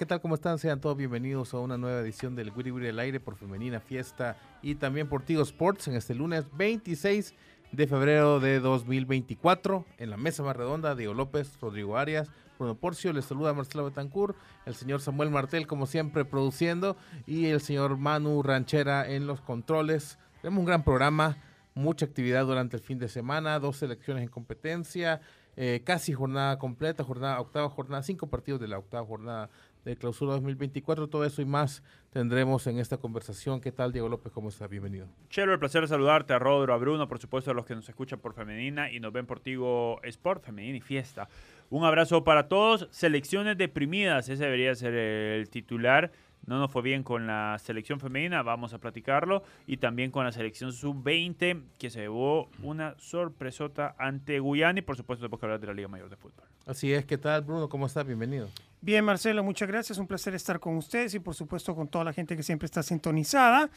[0.00, 0.22] ¿Qué tal?
[0.22, 0.58] ¿Cómo están?
[0.58, 4.38] Sean todos bienvenidos a una nueva edición del Wiri Wiri al aire por Femenina Fiesta
[4.62, 7.34] y también por Tigo Sports en este lunes 26
[7.72, 9.84] de febrero de 2024.
[9.98, 14.38] En la mesa más redonda, Diego López, Rodrigo Arias, Bruno Porcio, les saluda Marcelo Betancourt,
[14.64, 16.96] el señor Samuel Martel, como siempre, produciendo,
[17.26, 20.18] y el señor Manu Ranchera en los controles.
[20.40, 21.36] Tenemos un gran programa,
[21.74, 25.20] mucha actividad durante el fin de semana, dos selecciones en competencia,
[25.56, 29.50] eh, casi jornada completa, jornada, octava jornada, cinco partidos de la octava jornada
[29.84, 31.08] de clausura 2024.
[31.08, 33.60] Todo eso y más tendremos en esta conversación.
[33.60, 34.32] ¿Qué tal, Diego López?
[34.32, 34.66] ¿Cómo está?
[34.66, 35.08] Bienvenido.
[35.28, 37.88] Chelo, el placer de saludarte a Rodro, a Bruno, por supuesto a los que nos
[37.88, 41.28] escuchan por Femenina y nos ven por Tigo Sport, Femenina y Fiesta.
[41.70, 42.88] Un abrazo para todos.
[42.90, 46.10] Selecciones deprimidas, ese debería ser el titular.
[46.46, 49.42] No nos fue bien con la selección femenina, vamos a platicarlo.
[49.66, 54.78] Y también con la selección sub-20, que se llevó una sorpresota ante Guyana.
[54.78, 56.44] Y por supuesto, tenemos que hablar de la Liga Mayor de Fútbol.
[56.66, 57.68] Así es, ¿qué tal, Bruno?
[57.68, 58.06] ¿Cómo estás?
[58.06, 58.48] Bienvenido.
[58.82, 59.98] Bien, Marcelo, muchas gracias.
[59.98, 62.82] Un placer estar con ustedes y por supuesto con toda la gente que siempre está
[62.82, 63.68] sintonizada.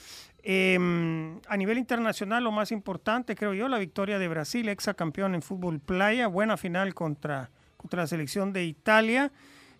[0.43, 0.77] Eh,
[1.47, 5.41] a nivel internacional, lo más importante, creo yo, la victoria de Brasil, ex campeón en
[5.41, 9.31] fútbol playa, buena final contra, contra la selección de Italia.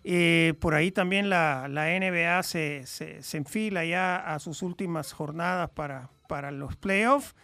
[0.04, 5.12] Eh, por ahí también la, la NBA se, se- se enfila ya a sus últimas
[5.12, 7.34] jornadas para, para los playoffs.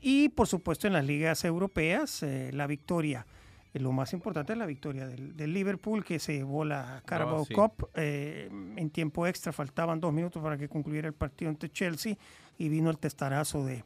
[0.00, 3.26] Y por supuesto en las ligas europeas, eh, la victoria.
[3.72, 7.44] Eh, Lo más importante es la victoria del, del Liverpool que se llevó la Carabao
[7.46, 7.54] sí.
[7.54, 9.52] Cup en tiempo extra.
[9.52, 12.16] Faltaban dos minutos para que concluyera el partido ante Chelsea
[12.58, 13.82] y vino el testarazo de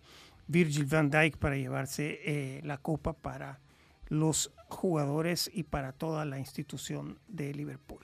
[0.49, 3.61] Virgil van Dijk para llevarse la copa para
[4.09, 8.01] los jugadores y para toda la institución de Liverpool.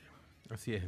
[0.50, 0.85] Así es.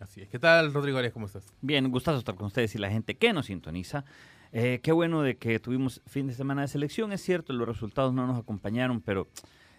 [0.00, 0.28] Así es.
[0.28, 1.12] ¿Qué tal, Rodrigo Arias?
[1.12, 1.46] ¿Cómo estás?
[1.60, 4.04] Bien, gustazo estar con ustedes y la gente que nos sintoniza.
[4.52, 7.12] Eh, qué bueno de que tuvimos fin de semana de selección.
[7.12, 9.28] Es cierto, los resultados no nos acompañaron, pero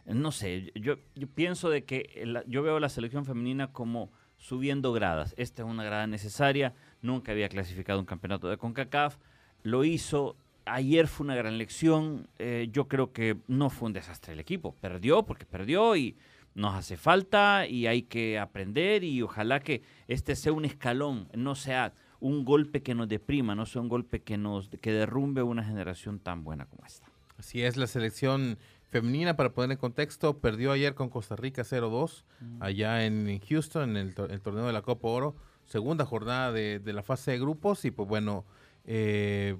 [0.05, 0.95] no sé, yo,
[1.35, 5.33] pienso de que yo veo la selección femenina como subiendo gradas.
[5.37, 6.73] Esta es una grada necesaria.
[7.01, 9.17] Nunca había clasificado un campeonato de CONCACAF.
[9.63, 10.35] Lo hizo.
[10.65, 12.27] Ayer fue una gran lección.
[12.37, 14.75] Eh, yo creo que no fue un desastre el equipo.
[14.81, 16.15] Perdió porque perdió y
[16.59, 21.55] nos hace falta y hay que aprender y ojalá que este sea un escalón, no
[21.55, 25.63] sea un golpe que nos deprima, no sea un golpe que nos que derrumbe una
[25.63, 27.07] generación tan buena como esta.
[27.37, 28.57] Así es, la selección
[28.89, 32.25] femenina, para poner en contexto, perdió ayer con Costa Rica 0-2,
[32.59, 35.35] allá en Houston, en el, tor- el torneo de la Copa Oro,
[35.65, 38.43] segunda jornada de, de la fase de grupos, y pues bueno,
[38.83, 39.55] eh,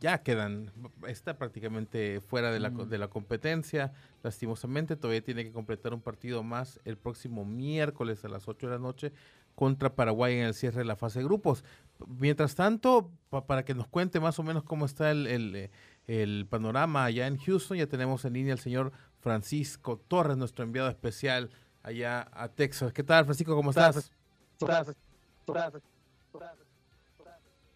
[0.00, 0.72] ya quedan,
[1.06, 3.92] está prácticamente fuera de la, co- de la competencia,
[4.22, 8.72] lastimosamente, todavía tiene que completar un partido más el próximo miércoles a las 8 de
[8.72, 9.12] la noche
[9.54, 11.64] contra Paraguay en el cierre de la fase de grupos.
[12.06, 15.70] Mientras tanto, pa- para que nos cuente más o menos cómo está el, el, eh,
[16.06, 17.76] el panorama allá en Houston.
[17.76, 21.50] Ya tenemos en línea al señor Francisco Torres, nuestro enviado especial
[21.82, 22.92] allá a Texas.
[22.94, 23.54] ¿Qué tal, Francisco?
[23.54, 24.10] ¿Cómo estás?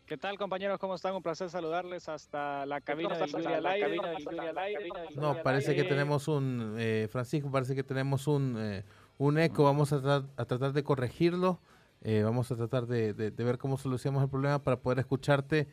[0.06, 0.79] ¿Qué tal compañeros?
[0.79, 1.15] ¿Cómo están?
[1.15, 3.99] Un placer saludarles hasta la cabina de Lluvia al aire.
[5.17, 8.85] No, parece que tenemos un, eh, Francisco, parece que tenemos un, eh,
[9.17, 9.65] un eco.
[9.65, 11.59] Vamos a, tra- a tratar de corregirlo.
[12.03, 15.69] Eh, vamos a tratar de, de- de ver cómo solucionamos el problema para poder escucharte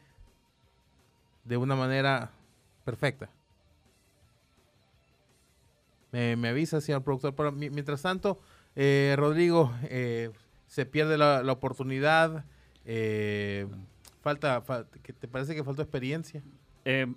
[1.43, 2.31] de una manera
[2.85, 3.29] perfecta.
[6.13, 7.35] Me, me avisa, señor productor.
[7.35, 8.39] Pero mi- mientras tanto,
[8.77, 10.31] eh, Rodrigo, eh,
[10.67, 12.45] se pierde la, la oportunidad.
[12.85, 13.67] eh,
[14.21, 16.41] falta, fal- ¿qué ¿te parece que faltó experiencia?
[16.85, 17.07] Eh,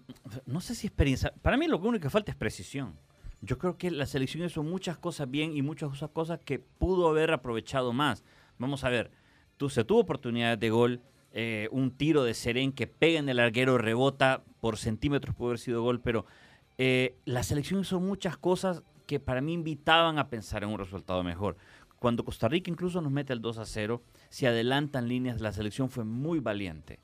[0.47, 1.33] no sé si experiencia.
[1.41, 2.95] Para mí lo único que falta es precisión.
[3.41, 7.31] Yo creo que la selección hizo muchas cosas bien y muchas cosas que pudo haber
[7.31, 8.25] aprovechado más.
[8.59, 9.11] Vamos a ver,
[9.57, 11.01] tú, se tuvo oportunidades de gol,
[11.33, 15.59] eh, un tiro de Serén que pega en el larguero, rebota por centímetros, puede haber
[15.59, 16.25] sido gol, pero
[16.79, 21.23] eh, la selección hizo muchas cosas que para mí invitaban a pensar en un resultado
[21.23, 21.57] mejor.
[22.05, 25.89] Cuando Costa Rica incluso nos mete el 2 a 0, se adelantan líneas, la selección
[25.89, 27.01] fue muy valiente.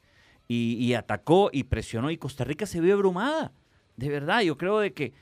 [0.47, 3.51] y, atacó y presionó y Costa Rica se vio abrumada.
[3.97, 5.15] De verdad, yo creo de que...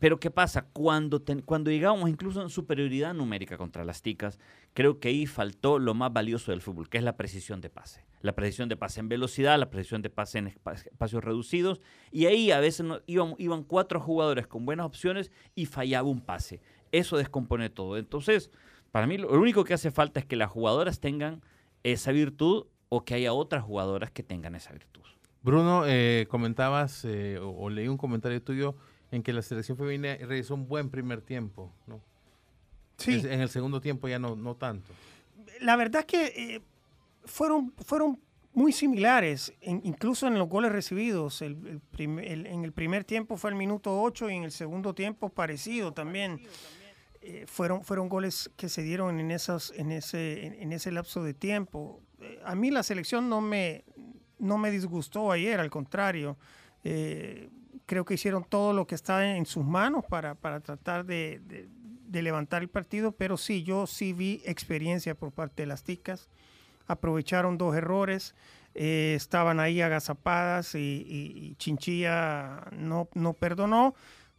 [0.00, 0.62] Pero ¿qué pasa?
[0.72, 4.38] Cuando, cuando llegamos incluso en superioridad numérica contra las ticas,
[4.72, 8.06] creo que ahí faltó lo más valioso del fútbol, que es la precisión de pase.
[8.22, 11.82] La precisión de pase en velocidad, la precisión de pase en espa- espacios reducidos.
[12.12, 16.62] Y ahí a veces iban cuatro jugadores con buenas opciones y fallaba un pase.
[16.92, 17.98] Eso descompone todo.
[17.98, 18.50] Entonces,
[18.92, 21.42] para mí lo único que hace falta es que las jugadoras tengan
[21.82, 25.02] esa virtud o que haya otras jugadoras que tengan esa virtud.
[25.42, 28.74] Bruno, eh, comentabas eh, o, o leí un comentario tuyo
[29.10, 32.00] en que la selección femenina realizó un buen primer tiempo, ¿no?
[32.96, 33.14] Sí.
[33.14, 34.92] Es- En el segundo tiempo ya no, no tanto.
[35.60, 36.26] la verdad que
[36.56, 36.60] eh,
[37.24, 38.20] fueron, fueron
[38.52, 41.40] muy similares, en- incluso en los goles recibidos.
[41.42, 44.50] El, el prim- el- en el primer tiempo fue el minuto 8 y en el
[44.50, 46.40] segundo tiempo parecido también.
[47.20, 51.34] Eh, fueron, fueron goles que se dieron en, esas, en, ese, en, ese lapso de
[51.34, 52.00] tiempo.
[52.20, 53.84] Eh, a mí la selección no me,
[54.38, 56.36] no me disgustó ayer, al contrario.
[56.84, 57.48] Eh,
[57.86, 61.68] creo que hicieron todo lo que está en sus manos para, para tratar de, de-
[62.22, 66.28] levantar el partido, pero sí, yo sí vi experiencia por parte de las ticas.
[66.86, 68.34] Aprovecharon dos errores,
[68.74, 73.94] estaban ahí agazapadas y, y- y Chinchilla no, no perdonó.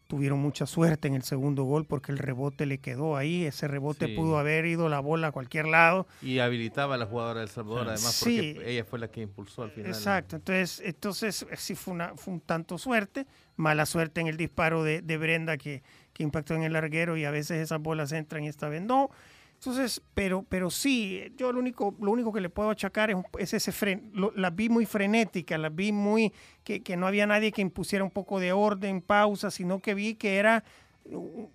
[0.09, 3.45] Tuvieron mucha suerte en el segundo gol porque el rebote le quedó ahí.
[3.45, 4.15] Ese rebote Sí.
[4.15, 6.07] pudo haber ido la bola a cualquier lado.
[6.23, 8.53] Y habilitaba a la jugadora del Salvador, además, Sí.
[8.55, 9.91] porque ella fue la que impulsó al final.
[9.91, 14.35] Exacto, entonces, entonces eh, sí fue, una, fue un tanto suerte, mala suerte en el
[14.35, 18.11] disparo de, de Brenda que, que impactó en el larguero y a veces esas bolas
[18.11, 19.11] entran y esta vez no.
[19.59, 23.53] Entonces, pero, pero sí, yo lo único, lo único que le puedo achacar es, es
[23.55, 26.31] ese fren, lo- las vi muy frenéticas, las vi muy,
[26.63, 30.15] que, que no había nadie que impusiera un poco de orden, pausa, sino que vi
[30.15, 30.63] que era,
[31.11, 31.49] uh,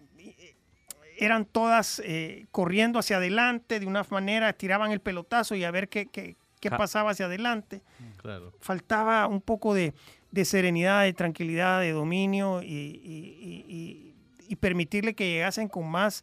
[1.16, 5.88] eran todas eh, corriendo hacia adelante de una manera, tiraban el pelotazo y a ver
[5.88, 6.36] qué, qué,
[6.70, 7.80] pasaba hacia adelante
[8.16, 8.52] Claro.
[8.60, 9.94] faltaba un poco de,
[10.30, 14.14] de serenidad, de tranquilidad, de dominio y, y- y- y-
[14.48, 16.22] y permitirle que llegasen con más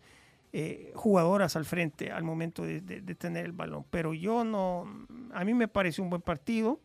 [0.54, 3.86] eh, jugadoras al frente al momento de, de- de tener el balón.
[3.90, 4.86] Pero yo no,
[5.34, 6.80] a mí me pareció un buen partido.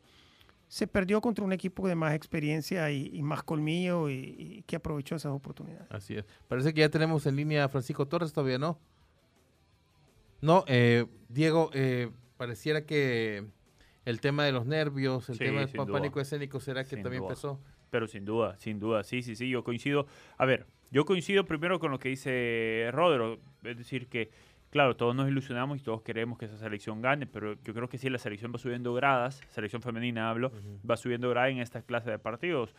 [0.68, 4.76] Se perdió contra un equipo de más experiencia y, y más colmillo y, y que
[4.76, 5.86] aprovechó esas oportunidades.
[5.90, 6.24] Así es.
[6.48, 8.78] Parece que ya tenemos en línea a Francisco Torres, todavía no.
[10.40, 13.46] No, eh, Diego, eh, pareciera que
[14.04, 17.22] el tema de los nervios, el Sí, tema del pánico escénico, ¿será que Sin también
[17.22, 17.30] duda.
[17.32, 17.60] empezó?
[17.90, 20.06] Pero sin duda, sin duda, sí, sí, sí, yo coincido.
[20.38, 24.30] A ver, yo coincido primero con lo que dice Rodro, es decir, que,
[24.70, 27.98] claro, todos nos ilusionamos y todos queremos que esa selección gane, pero yo creo que
[27.98, 30.52] sí, la selección va subiendo gradas, selección femenina hablo,
[30.88, 32.74] va subiendo gradas en esta clase de partidos.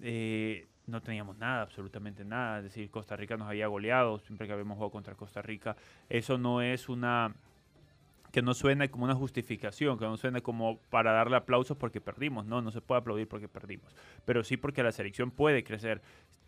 [0.00, 4.52] Eh, no teníamos nada, absolutamente nada, es decir, Costa Rica nos había goleado siempre que
[4.52, 5.76] habíamos jugado contra Costa Rica.
[6.08, 7.34] Eso no es una
[8.32, 12.46] que no suene como una justificación, que no suene como para darle aplausos porque perdimos.
[12.46, 13.94] No, no se puede aplaudir porque perdimos.
[14.24, 16.02] Pero sí porque la selección puede crecer.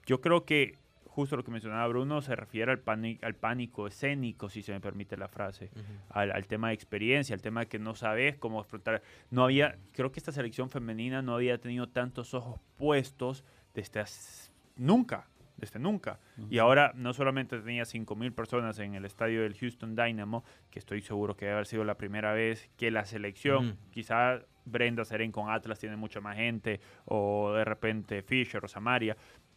[0.06, 4.48] Yo creo que justo lo que mencionaba Bruno se refiere al, pani- al pánico escénico,
[4.48, 5.70] si se me permite la frase,
[6.08, 9.00] al, al tema de experiencia, al tema de que no sabes cómo afrontar.
[9.30, 14.50] No había, creo que esta selección femenina no había tenido tantos ojos puestos desde hace-
[14.74, 16.18] nunca, desde nunca.
[16.50, 21.00] Y ahora no solamente tenía 5.000 personas en el estadio del Houston Dynamo, que estoy
[21.00, 23.76] seguro que debe haber sido la primera vez que la selección, Ujú.
[23.90, 29.16] quizá Brenda Seren con Atlas tiene mucha más gente, o de repente Fisher o Samaria,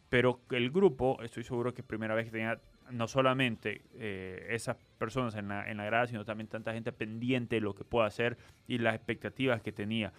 [0.09, 2.59] pero el grupo, estoy seguro que es primera vez que tenía
[2.91, 7.55] no solamente eh, esas personas en la, en la grada, sino también tanta gente pendiente
[7.57, 8.37] de lo que pueda hacer
[8.67, 10.13] y las expectativas que tenía.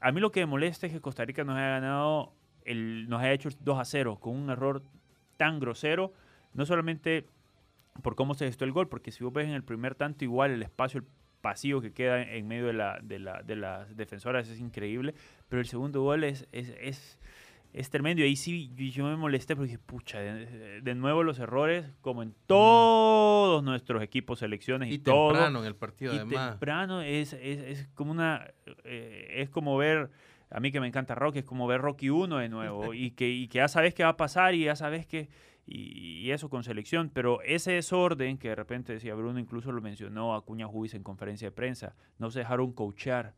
[0.00, 2.32] A mí lo que me molesta es que Costa Rica nos haya ganado,
[2.64, 4.82] el, nos haya hecho 2 a 0 con un error
[5.36, 6.12] tan grosero,
[6.54, 7.26] no solamente
[8.02, 10.50] por cómo se gestó el gol, porque si vos ves en el primer tanto igual
[10.50, 11.06] el espacio, el
[11.40, 15.14] pasillo que queda en medio de, la, de, la- de las defensoras es increíble,
[15.48, 17.18] pero el segundo gol es, es, es,
[17.72, 21.22] es tremendo y ahí sí yo- yo me molesté porque dije, pucha, de, de nuevo
[21.22, 25.28] los errores como en todos nuestros equipos, selecciones y, Y todo.
[25.32, 26.50] temprano en el partido, Y además.
[26.52, 28.46] temprano es, es, es como una
[28.84, 30.10] eh, es como ver
[30.50, 33.28] a mí que me encanta Rocky es como ver Rocky 1 de nuevo y que,
[33.28, 35.28] y que ya sabes qué va a pasar y ya sabes que
[35.66, 37.10] y, y eso con selección.
[37.12, 41.48] Pero ese desorden que de repente decía Bruno incluso lo mencionó Acuña Juiz en conferencia
[41.48, 43.34] de prensa no se dejaron coachar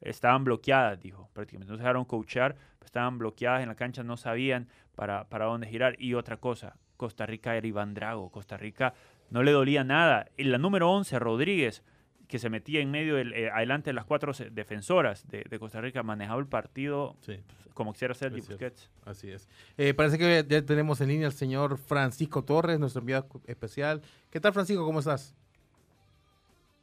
[0.00, 4.68] estaban bloqueadas dijo prácticamente no se dejaron coachar estaban bloqueadas en la cancha no sabían
[4.94, 5.96] para, para dónde girar.
[5.98, 8.94] Y otra cosa Costa Rica era Iván Drago Costa Rica
[9.30, 10.26] no le dolía nada.
[10.38, 11.84] En la número 11 Rodríguez
[12.28, 15.80] que se metía en medio, del, eh, adelante de las cuatro defensoras de, de Costa
[15.80, 17.40] Rica, manejaba el partido Sí,
[17.74, 18.36] como quisiera cierto.
[18.36, 18.90] Busquets.
[19.04, 19.48] así es.
[19.76, 24.02] Eh, parece que ya tenemos en línea al señor Francisco Torres, nuestro enviado especial.
[24.30, 24.84] ¿Qué tal, Francisco?
[24.84, 25.34] ¿Cómo estás?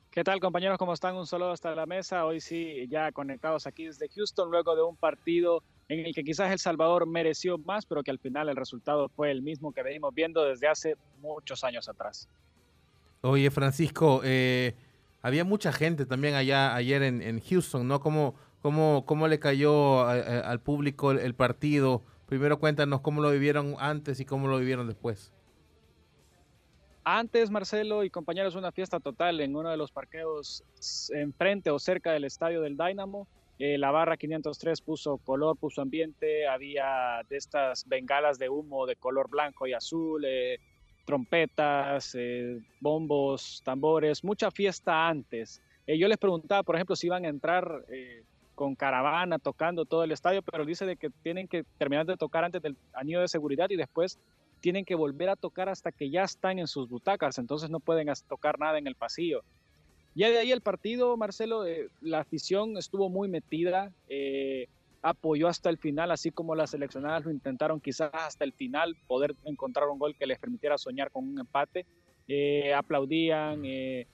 [0.10, 0.78] ¿Qué tal compañeros?
[0.78, 1.16] ¿Cómo están?
[1.16, 2.26] Un saludo hasta la mesa.
[2.26, 6.52] Hoy sí, ya conectados aquí desde Houston, luego de un partido en el que quizás
[6.52, 10.16] El Salvador mereció más, pero que al final el resultado fue el mismo que venimos
[10.16, 12.30] viendo desde hace muchos años atrás.
[13.22, 14.74] Oye, Francisco, eh,
[15.26, 18.00] había mucha gente también allá ayer en, Houston, ¿no?
[18.00, 22.04] ¿Cómo, cómo, cómo le cayó a- a- al público el, el partido?
[22.28, 25.32] Primero cuéntanos cómo lo vivieron antes y cómo lo vivieron después.
[27.04, 30.64] Antes, Marcelo y compañeros, una fiesta total en uno de los parqueos
[31.14, 33.28] enfrente o cerca del estadio del Dynamo.
[33.60, 38.96] Eh, la barra 503 puso color, puso ambiente, había de estas bengalas de humo de
[38.96, 40.60] color blanco y azul, eh,
[41.06, 45.62] trompetas, eh, bombos, tambores, mucha fiesta antes.
[45.88, 48.24] Eh, yo les preguntaba, por ejemplo, si iban a entrar eh,
[48.56, 52.44] con caravana tocando todo el estadio, pero dice de que tienen que terminar de tocar
[52.44, 54.20] antes del anillo de seguridad y después
[54.62, 58.08] tienen que volver a tocar hasta que ya están en sus butacas, entonces no pueden
[58.28, 59.44] tocar nada en el pasillo.
[60.16, 64.68] Ya de ahí el partido, Marcelo, eh, la afición estuvo muy metida, eh,
[65.06, 69.36] apoyó hasta el final, así como las seleccionadas lo intentaron quizás hasta el final poder
[69.44, 71.86] encontrar un gol que les permitiera soñar con un empate.
[72.28, 74.08] Eh, aplaudían, eh,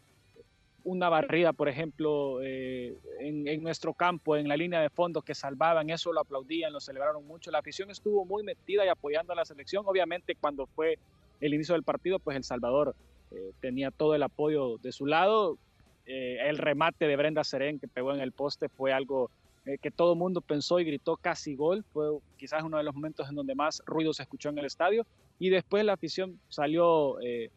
[0.84, 5.34] una barrida, por ejemplo, eh, en, en nuestro campo, en la línea de fondo que
[5.34, 7.52] salvaban, eso lo aplaudían, lo celebraron mucho.
[7.52, 9.86] La afición estuvo muy metida y apoyando a la selección.
[9.88, 11.00] Obviamente, cuando fue
[11.40, 12.96] el inicio del partido, pues El Salvador
[13.62, 15.58] tenía todo el apoyo de su lado.
[16.06, 19.32] El remate de Brenda Serén que pegó en el poste fue algo
[19.66, 21.84] eh, que todo el mundo pensó y gritó casi gol.
[21.94, 25.06] Fue quizás uno de los momentos en donde más ruido se escuchó en el estadio.
[25.40, 27.50] Y después la afición salió eh,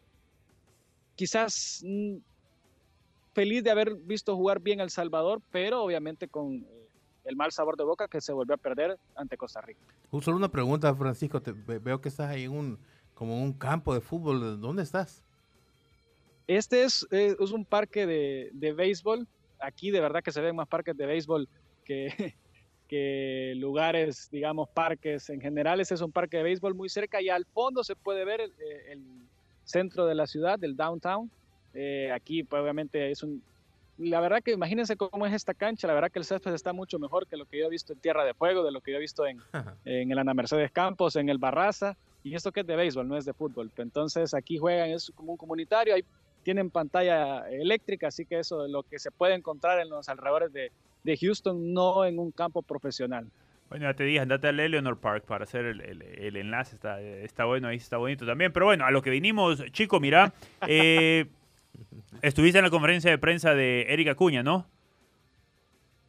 [1.15, 2.17] quizás mm,
[3.33, 6.87] feliz de haber visto jugar bien El Salvador, pero obviamente con eh,
[7.25, 9.79] el mal sabor de boca que se volvió a perder ante Costa Rica.
[10.21, 11.41] Solo una pregunta, Francisco.
[11.41, 12.79] te- veo que estás ahí en un,
[13.13, 14.59] como un campo de fútbol.
[14.61, 15.23] ¿Dónde estás?
[16.47, 19.27] Este es, eh, es un parque de, de béisbol.
[19.59, 21.47] Aquí de verdad que se ven más parques de béisbol
[21.85, 22.35] que,
[22.87, 25.79] que lugares, digamos, parques en general.
[25.79, 28.51] Ese es un parque de béisbol muy cerca y al fondo se puede ver el,
[28.51, 29.03] eh, el
[29.63, 31.31] centro de la ciudad, del downtown.
[31.73, 33.41] Eh, aquí pues, obviamente es un...
[33.97, 35.87] La verdad que imagínense cómo es esta cancha.
[35.87, 37.99] La verdad que el césped está mucho mejor que lo que yo he visto en
[37.99, 39.39] Tierra de Fuego, de lo que yo he visto en,
[39.85, 43.15] en el Ana Mercedes Campos, en el Barraza, y esto que es de béisbol, no
[43.15, 43.71] es de fútbol.
[43.77, 46.03] Entonces aquí juegan, es como un comunitario, ahí
[46.43, 50.51] tienen pantalla eléctrica, así que eso es lo que se puede encontrar en los alrededores
[50.51, 50.71] de,
[51.05, 53.27] de Houston, no en un campo profesional.
[53.69, 56.75] Bueno, ya te dije, andate al Eleanor Park para hacer el, el- el enlace.
[56.75, 58.51] Está, está bueno, ahí está bonito también.
[58.51, 60.33] Pero bueno, a lo que vinimos, chico, mira.
[60.67, 61.25] eh,
[62.21, 64.67] estuviste en la conferencia de prensa de Erika Acuña, ¿no?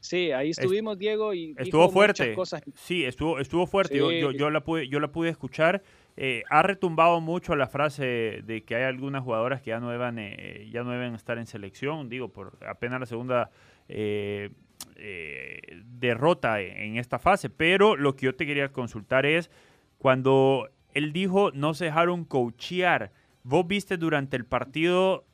[0.00, 2.34] Sí, ahí estuvimos, Diego, y dijo Estuvo muchas fuerte.
[2.34, 2.62] cosas.
[2.74, 3.96] Sí, estuvo, estuvo fuerte.
[3.98, 5.82] Yo, yo, yo la pude, yo la pude escuchar.
[6.16, 10.18] Eh, ha retumbado mucho la frase de que hay algunas jugadoras que ya no deben,
[10.18, 12.08] eh, ya no deben estar en selección.
[12.08, 13.50] Digo, por apenas la segunda
[13.88, 14.50] eh,
[14.98, 17.50] eh, derrota en esta fase.
[17.50, 19.50] Pero lo que yo te quería consultar es
[19.98, 23.12] cuando él dijo no se dejaron coachear.
[23.42, 25.24] ¿Vos viste durante el partido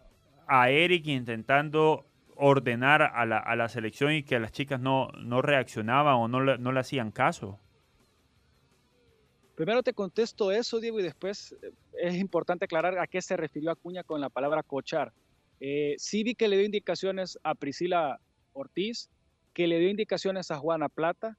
[0.47, 5.11] a Eric intentando ordenar a la, selección y que las chicas no,
[5.43, 7.59] reaccionaban o no le hacían caso?
[9.55, 13.71] Primero te contesto eso, Diego, y después eh, es importante aclarar a qué se refirió
[13.71, 15.13] Acuña con la palabra cochar.
[15.61, 18.19] Eh, sí vi que le dio indicaciones a Priscila
[18.55, 19.11] Ortiz,
[19.53, 21.37] que le dio indicaciones a Juana Plata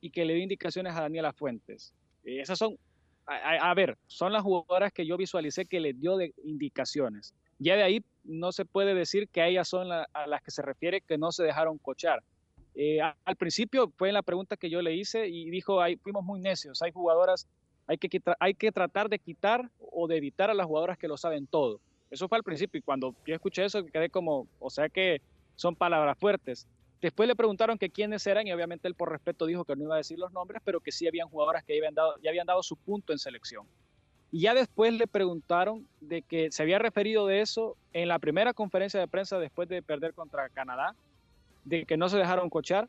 [0.00, 1.94] y que le dio indicaciones a Daniela Fuentes.
[2.24, 2.78] Eh, esas son,
[3.26, 7.34] a, ver, son las jugadoras que yo visualicé que le dio de indicaciones.
[7.58, 11.00] Ya de ahí no se puede decir que ellas son a las que se refiere
[11.00, 12.22] que no se dejaron cochar.
[12.78, 16.40] Eh, al principio fue la pregunta que yo le hice y dijo, ahí fuimos muy
[16.40, 17.48] necios, hay jugadoras,
[17.86, 21.16] hay que, hay que tratar de quitar o de evitar a las jugadoras que lo
[21.16, 21.80] saben todo.
[22.10, 25.22] Eso fue al principio y cuando yo escuché eso quedé como, o sea que
[25.54, 26.66] son palabras fuertes.
[27.00, 29.94] Después le preguntaron que quiénes eran y obviamente él por respeto dijo que no iba
[29.94, 32.62] a decir los nombres, pero que sí habían jugadoras que habían dado, ya habían dado
[32.62, 33.66] su punto en selección.
[34.32, 38.54] Y ya después le preguntaron de que se había referido de eso en la primera
[38.54, 40.94] conferencia de prensa después de perder contra Canadá,
[41.64, 42.88] de que no se dejaron cochar,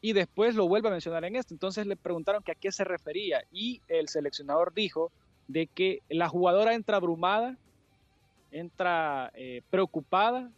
[0.00, 1.54] y después lo vuelve a mencionar en esto.
[1.54, 5.10] Entonces le preguntaron que a qué se refería y el seleccionador dijo
[5.48, 7.56] de que la jugadora entra abrumada,
[8.50, 10.50] entra eh, preocupada,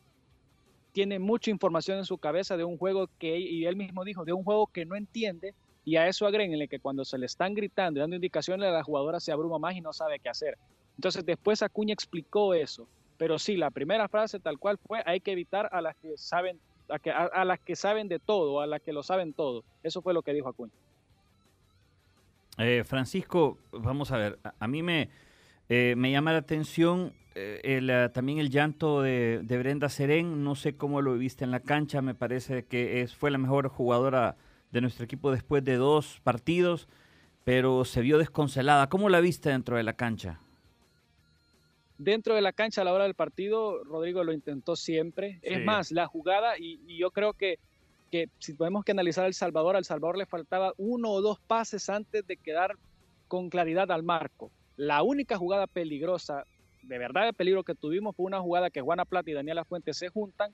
[0.92, 4.32] tiene mucha información en su cabeza de un juego que, y él mismo dijo, de
[4.32, 5.54] un juego que no entiende,
[5.85, 9.20] y a eso agréguenle que cuando se le están gritando y dando indicaciones, la jugadora
[9.20, 10.59] se abruma más y no sabe qué hacer.
[10.97, 15.32] Entonces después Acuña explicó eso, pero sí, la primera frase tal cual fue, hay que
[15.32, 19.02] evitar a las que saben, a, las que saben de todo, a las que lo
[19.02, 19.64] saben todo.
[19.82, 20.73] Eso fue lo que dijo Acuña.
[22.59, 25.09] Eh, Francisco, vamos a ver, a mí me,
[25.72, 30.42] Eh, me llama la atención eh, el, eh, también el llanto de, de Brenda Serén.
[30.42, 32.02] No sé cómo lo viste en la cancha.
[32.02, 34.36] Me parece que es, fue la mejor jugadora
[34.72, 36.88] de nuestro equipo después de dos partidos,
[37.44, 38.88] pero se vio desconsolada.
[38.88, 40.40] ¿Cómo la viste dentro de la cancha?
[41.99, 45.34] Dentro de la cancha a la hora del partido, Rodrigo lo intentó siempre.
[45.34, 45.54] Sí.
[45.54, 47.60] Es más, la jugada, y, y yo creo que,
[48.10, 51.38] que si tenemos que analizar a El Salvador, al Salvador le faltaba uno o dos
[51.38, 52.75] pases antes de quedar
[53.28, 54.50] con claridad al marco.
[54.80, 56.45] La única jugada peligrosa,
[56.82, 59.99] de verdad de peligro que tuvimos, fue una jugada que Juana Plata y Daniela Fuentes
[59.99, 60.52] se juntan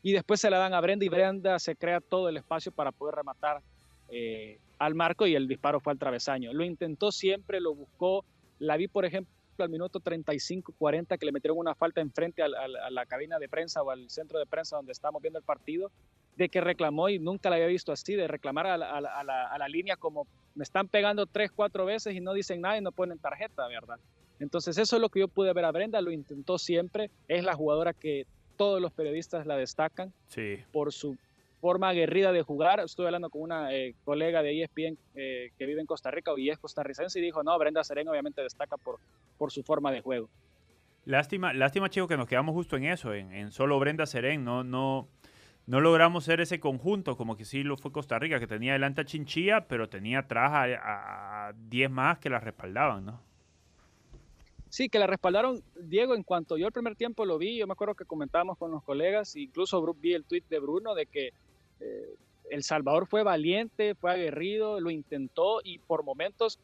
[0.00, 2.92] y después se la dan a Brenda y Brenda se crea todo el espacio para
[2.92, 3.62] poder rematar
[4.10, 6.52] eh, al marco y el disparo fue al travesaño.
[6.52, 8.24] Lo intentó siempre, lo buscó.
[8.60, 12.76] La vi, por ejemplo, al minuto 35-40 que le metieron una falta enfrente al- al-
[12.76, 15.90] a la cabina de prensa o al centro de prensa donde estábamos viendo el partido,
[16.36, 19.18] de que reclamó y nunca la había visto así, de reclamar a la, a la-
[19.20, 22.60] a la- a la línea como me están pegando tres, cuatro veces y no dicen
[22.60, 23.98] nada y no ponen tarjeta, ¿verdad?
[24.40, 27.54] Entonces eso es lo que yo pude ver a Brenda, lo intentó siempre, es la
[27.54, 30.58] jugadora que todos los periodistas la destacan Sí.
[30.72, 31.16] por su
[31.60, 32.80] forma aguerrida de jugar.
[32.80, 36.50] Estuve hablando con una eh, colega de ESPN eh, que vive en Costa Rica y
[36.50, 38.98] es costarricense y dijo, no, Brenda Serén obviamente destaca por,
[39.38, 40.28] por su forma de juego.
[41.06, 44.42] Lástima, lástima, chico, que nos quedamos justo en eso, en, en solo Brenda Serén.
[44.44, 45.08] No, no,
[45.66, 49.00] no logramos ser ese conjunto, como que sí lo fue Costa Rica, que tenía adelante
[49.00, 53.20] a Chinchilla, pero tenía atrás a- a 10 más que la respaldaban, ¿no?
[54.68, 57.72] Sí, que la respaldaron, Diego, en cuanto yo el primer tiempo lo vi, yo me
[57.74, 61.28] acuerdo que comentábamos con los colegas, incluso vi el tuit de Bruno de que
[61.80, 62.16] eh,
[62.50, 66.58] El Salvador fue valiente, fue aguerrido, lo intentó y por momentos,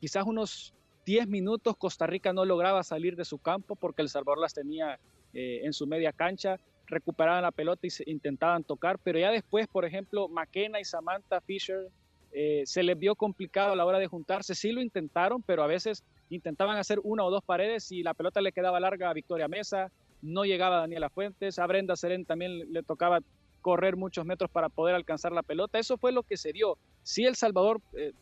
[0.00, 0.74] quizás unos
[1.06, 4.98] 10 minutos, Costa Rica no lograba salir de su campo porque El Salvador las tenía
[5.32, 9.66] eh, en su media cancha, recuperaban la pelota y se intentaban tocar, pero ya después,
[9.68, 11.88] por ejemplo, McKenna y Samantha Fisher
[12.32, 15.66] eh, se les vio complicado a la hora de juntarse, sí lo intentaron, pero a
[15.66, 19.48] veces intentaban hacer una o dos paredes y la pelota le quedaba larga a Victoria
[19.48, 19.88] Mesa,
[20.20, 23.20] no llegaba Daniela Fuentes, a Brenda Serén también le- tocaba
[23.60, 25.78] correr muchos metros para poder alcanzar la pelota.
[25.78, 26.76] Eso fue lo que se dio.
[27.02, 28.12] Sí, El Salvador eh,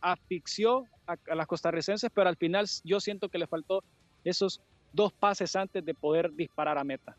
[0.00, 3.82] a- asfixió a, a las costarricenses, pero al final yo siento que le faltó
[4.24, 4.60] esos
[4.92, 7.16] dos pases antes de poder disparar a meta.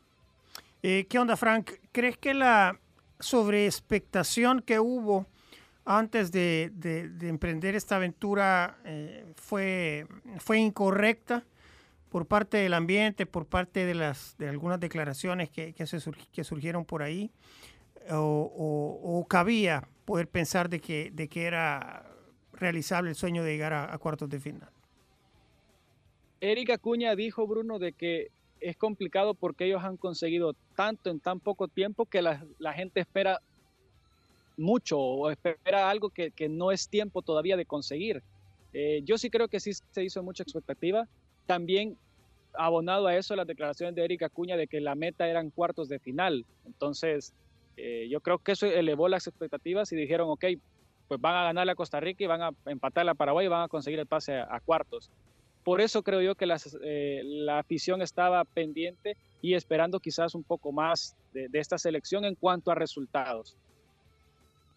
[0.83, 1.71] Eh, ¿Qué onda, Frank?
[1.91, 2.79] ¿Crees que la
[3.19, 5.27] sobreexpectación que hubo
[5.85, 10.05] antes de, de- de emprender esta aventura eh, fue,
[10.39, 11.45] fue incorrecta
[12.09, 15.99] por parte del ambiente, por parte de, las, de algunas declaraciones que, que, se
[16.33, 17.31] que surgieron por ahí?
[18.11, 22.05] ¿O, cabía poder pensar de que, de que era
[22.51, 24.69] realizable el sueño de llegar a, a cuartos de final?
[26.41, 28.31] Erika Acuña dijo, Bruno, de que
[28.63, 33.39] es complicado porque ellos han conseguido tanto en tan poco tiempo que la, gente espera
[34.57, 38.23] mucho o espera algo que, que no es tiempo todavía de conseguir.
[38.73, 41.07] Eh, yo sí creo que sí se hizo mucha expectativa.
[41.45, 41.97] También
[42.53, 45.99] abonado a eso las declaraciones de Erika Acuña de que la meta eran cuartos de
[45.99, 46.45] final.
[46.65, 47.33] Entonces,
[47.77, 50.45] eh, yo creo que eso elevó las expectativas y dijeron, ok,
[51.07, 53.63] pues van a ganar a Costa Rica y van a empatar a Paraguay y van
[53.63, 55.09] a conseguir el pase a, a cuartos.
[55.63, 56.45] Por eso creo yo que
[56.83, 62.35] eh, la afición estaba pendiente y esperando quizás un poco más de, esta selección en
[62.35, 63.55] cuanto a resultados.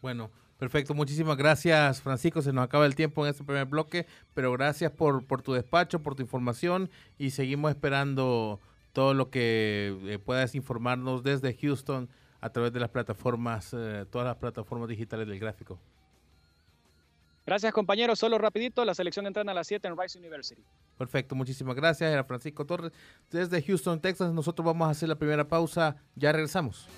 [0.01, 0.94] Bueno, perfecto.
[0.94, 2.42] Muchísimas gracias, Francisco.
[2.42, 6.03] Se nos acaba el tiempo en este primer bloque, pero gracias por, por tu despacho,
[6.03, 8.61] por tu información y seguimos esperando
[8.92, 12.09] todo lo que eh, puedas informarnos desde Houston
[12.40, 15.79] a través de las plataformas, eh, todas las plataformas digitales del gráfico.
[17.47, 20.65] Gracias compañeros, solo rapidito, la selección entrena a las 7 en Rice University.
[20.99, 22.13] Perfecto, muchísimas gracias.
[22.13, 22.91] Era Francisco Torres
[23.31, 24.33] desde Houston, Texas.
[24.33, 25.97] Nosotros vamos a hacer la primera pausa.
[26.17, 26.89] Ya regresamos.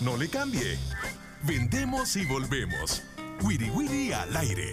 [0.00, 0.78] No le cambie.
[1.42, 3.02] Vendemos y volvemos.
[3.42, 4.72] Wiri Wiri al aire.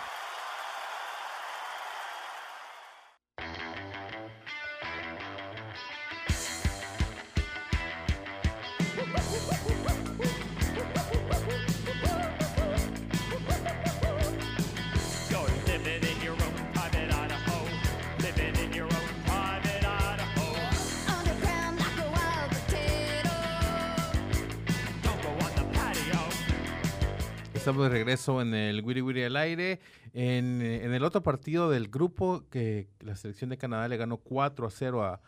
[27.83, 29.79] De regreso en el Wiri Wiri al aire.
[30.13, 34.17] En, eh, en el otro partido del grupo, que la selección de Canadá le ganó
[34.17, 35.21] 4 a 0 a,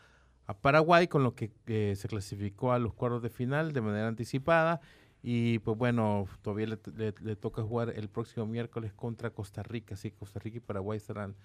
[0.45, 4.07] a Paraguay, con lo que eh, se clasificó a los cuartos de final de manera
[4.07, 4.81] anticipada.
[5.21, 9.93] Y pues bueno, todavía le, le- le toca jugar el próximo miércoles contra Costa Rica.
[9.95, 11.35] Así que Costa Rica y Paraguay estarán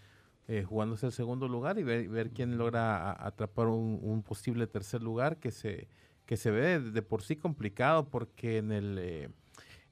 [0.48, 4.66] eh, jugándose el segundo lugar y ver, ver quién logra a- atrapar un, un posible
[4.66, 5.86] tercer lugar que se,
[6.26, 8.98] que se ve de, de por sí complicado porque en el...
[8.98, 9.28] eh,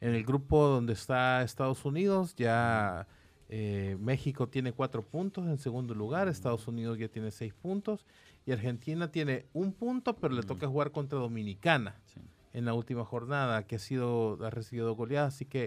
[0.09, 3.07] en el grupo donde está Estados Unidos, ya
[3.49, 8.05] eh, México tiene cuatro puntos en segundo lugar, Estados Unidos ya tiene seis puntos
[8.45, 12.21] y Argentina tiene un punto, pero le toca jugar contra Dominicana Sí.
[12.53, 15.65] en la última jornada, que ha sido ha recibido goleadas, así que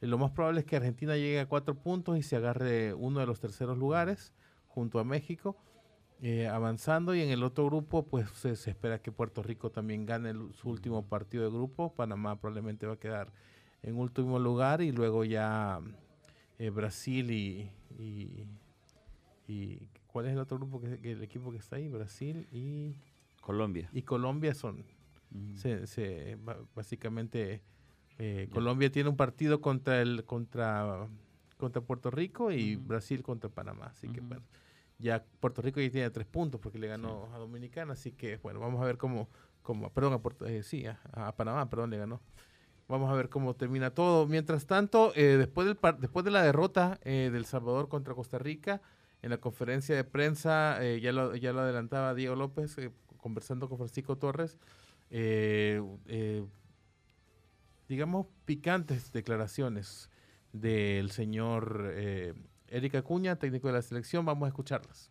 [0.00, 3.20] eh, lo más probable es que Argentina llegue a cuatro puntos y se agarre uno
[3.20, 4.32] de los terceros lugares
[4.68, 5.56] junto a México.
[6.24, 10.06] eh, avanzando y en el otro grupo pues se, se espera que Puerto Rico también
[10.06, 13.32] gane el- su último partido de grupo Panamá probablemente va a quedar
[13.82, 15.80] en último lugar y luego ya
[16.58, 18.46] eh, Brasil y, y,
[19.48, 21.88] y- ¿cuál es el otro grupo que, que el equipo que está ahí?
[21.88, 22.94] Brasil y,
[23.40, 23.88] Colombia.
[23.92, 24.84] y Colombia son
[25.54, 26.36] se, se-
[26.74, 27.62] básicamente
[28.18, 31.08] eh, Colombia tiene un partido contra el contra
[31.56, 32.76] contra Puerto Rico y.
[32.76, 34.42] Brasil contra Panamá así que bueno,
[34.98, 38.60] ya Puerto Rico ya tiene tres puntos porque le ganó a Dominicana así que bueno
[38.60, 39.28] vamos a ver cómo
[39.62, 42.20] cómo perdón a Puerto, eh, sí a, a Panamá perdón le ganó
[42.92, 44.26] Vamos a ver cómo termina todo.
[44.26, 48.82] Mientras tanto, eh, después, del después de la derrota eh, del Salvador contra Costa Rica,
[49.22, 53.70] en la conferencia de prensa, eh, ya, lo, ya lo adelantaba Diego López, eh, conversando
[53.70, 54.58] con Francisco Torres,
[57.88, 60.10] digamos, picantes declaraciones
[60.52, 61.94] del señor
[62.68, 64.26] Eric Acuña, técnico de la selección.
[64.26, 65.10] Vamos a escucharlas.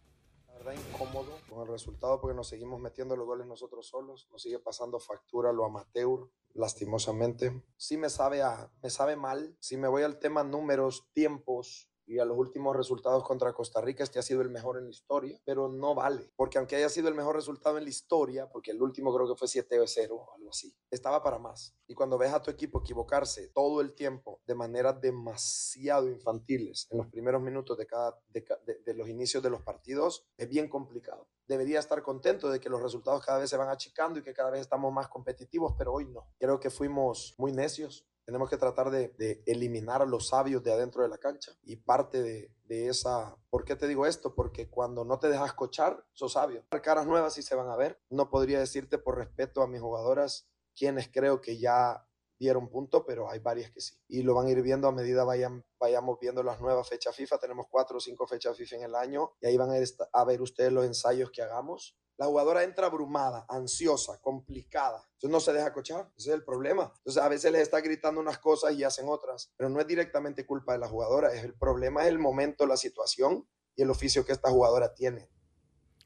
[0.64, 4.60] Verdad incómodo con el resultado porque nos seguimos metiendo los goles nosotros solos, nos sigue
[4.60, 7.64] pasando factura lo amateur, lastimosamente.
[7.78, 9.58] Sí me sabe a, me sabe mal.
[9.60, 14.04] Si me voy al tema números, tiempos y a los últimos resultados contra Costa Rica,
[14.04, 17.08] este ha sido el mejor en la historia, pero no vale, porque aunque haya sido
[17.08, 20.50] el mejor resultado en la historia, porque el último creo que fue 7-0 o algo
[20.50, 21.74] así, estaba para más.
[21.88, 26.98] Y cuando ves a tu equipo equivocarse todo el tiempo de maneras demasiado infantiles en
[26.98, 28.44] los primeros minutos de, cada, de,
[28.86, 31.30] de los inicios de los partidos, es bien complicado.
[31.48, 34.52] Debería estar contento de que los resultados cada vez se van achicando y que cada
[34.52, 36.28] vez estamos más competitivos, pero hoy no.
[36.40, 38.06] Creo que fuimos muy necios.
[38.32, 41.52] Tenemos que tratar de, de eliminar a los sabios de adentro de la cancha.
[41.64, 43.36] Y parte de, de esa...
[43.50, 44.34] ¿Por qué te digo esto?
[44.34, 46.64] Porque cuando no te dejas cochar, sos sabio.
[46.82, 48.00] Caras nuevas sí se van a ver.
[48.10, 52.08] No podría decirte por respeto a mis jugadoras quienes creo que ya
[52.40, 53.96] dieron punto, pero hay varias que sí.
[54.08, 57.38] Y lo van a ir viendo a medida vayan, vayamos viendo las nuevas fechas FIFA.
[57.38, 59.76] Tenemos cuatro o cinco fechas FIFA en el año y ahí van a,
[60.14, 61.98] a ver ustedes los ensayos que hagamos.
[62.22, 65.02] La jugadora entra abrumada, ansiosa, complicada.
[65.14, 66.08] Entonces no se deja cochar.
[66.16, 66.94] Ese es el problema.
[66.98, 69.52] Entonces a veces les está gritando unas cosas y hacen otras.
[69.58, 71.34] Pero no es directamente culpa de la jugadora.
[71.34, 75.30] Es el problema es el momento, la situación y el oficio que esta jugadora tiene.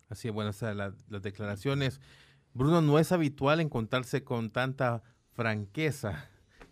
[0.08, 1.99] Así es, bueno, esas la- las declaraciones.
[2.54, 6.30] Bruno, no es habitual encontrarse con tanta franqueza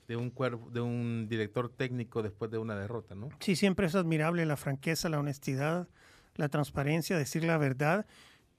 [0.08, 3.28] de un cuerpo, de un director técnico después de una derrota, ¿no?
[3.42, 5.90] Sí, siempre es admirable la franqueza, la honestidad,
[6.36, 8.06] la transparencia, decir la verdad,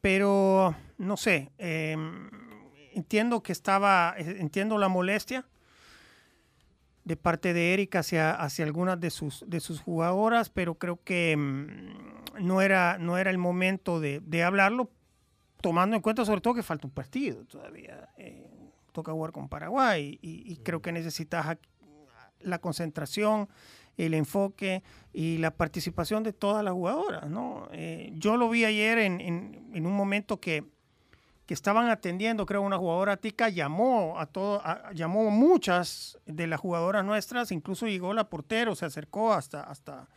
[0.05, 1.97] pero no sé, eh,
[2.93, 5.47] entiendo que estaba, eh, entiendo la molestia
[7.05, 11.35] de parte de Erika hacia, hacia algunas de sus, de sus jugadoras, pero creo que
[11.39, 14.91] mm, no, era, no era el momento de, de hablarlo,
[15.63, 18.11] tomando en cuenta sobre todo que falta un partido todavía.
[18.19, 18.47] eh,
[18.93, 21.57] toca jugar con Paraguay y, y creo que necesitas
[22.41, 23.49] la concentración,
[23.97, 27.29] el enfoque y la participación de todas las jugadoras.
[27.29, 27.69] ¿no?
[27.73, 30.65] Eh, yo lo vi ayer en, en- en un momento que,
[31.47, 36.59] que estaban atendiendo, creo, una jugadora tica llamó a todo, a- llamó muchas de las
[36.61, 40.09] jugadoras nuestras, incluso llegó la portero, se acercó hasta, hasta,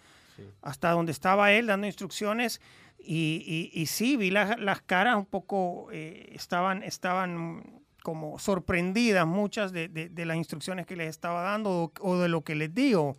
[0.62, 2.62] hasta donde estaba él dando instrucciones.
[3.00, 9.28] Y, y- y sí, vi la- las caras un poco, eh, estaban, estaban como sorprendidas
[9.28, 12.56] muchas de, de- de las instrucciones que les estaba dando o, o de lo que
[12.56, 13.18] les digo.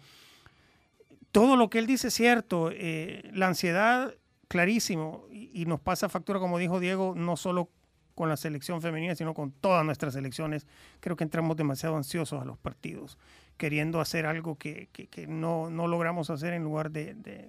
[1.33, 2.71] Todo lo que él dice es cierto.
[2.73, 4.15] eh, la ansiedad,
[4.49, 7.71] clarísimo, y, nos pasa factura, como dijo Diego, no solo
[8.15, 10.67] con la selección femenina, sino con todas nuestras selecciones.
[11.01, 13.19] Creo que entramos demasiado ansiosos a los partidos,
[13.57, 14.89] queriendo hacer algo que,
[15.29, 17.49] no, logramos hacer en lugar de,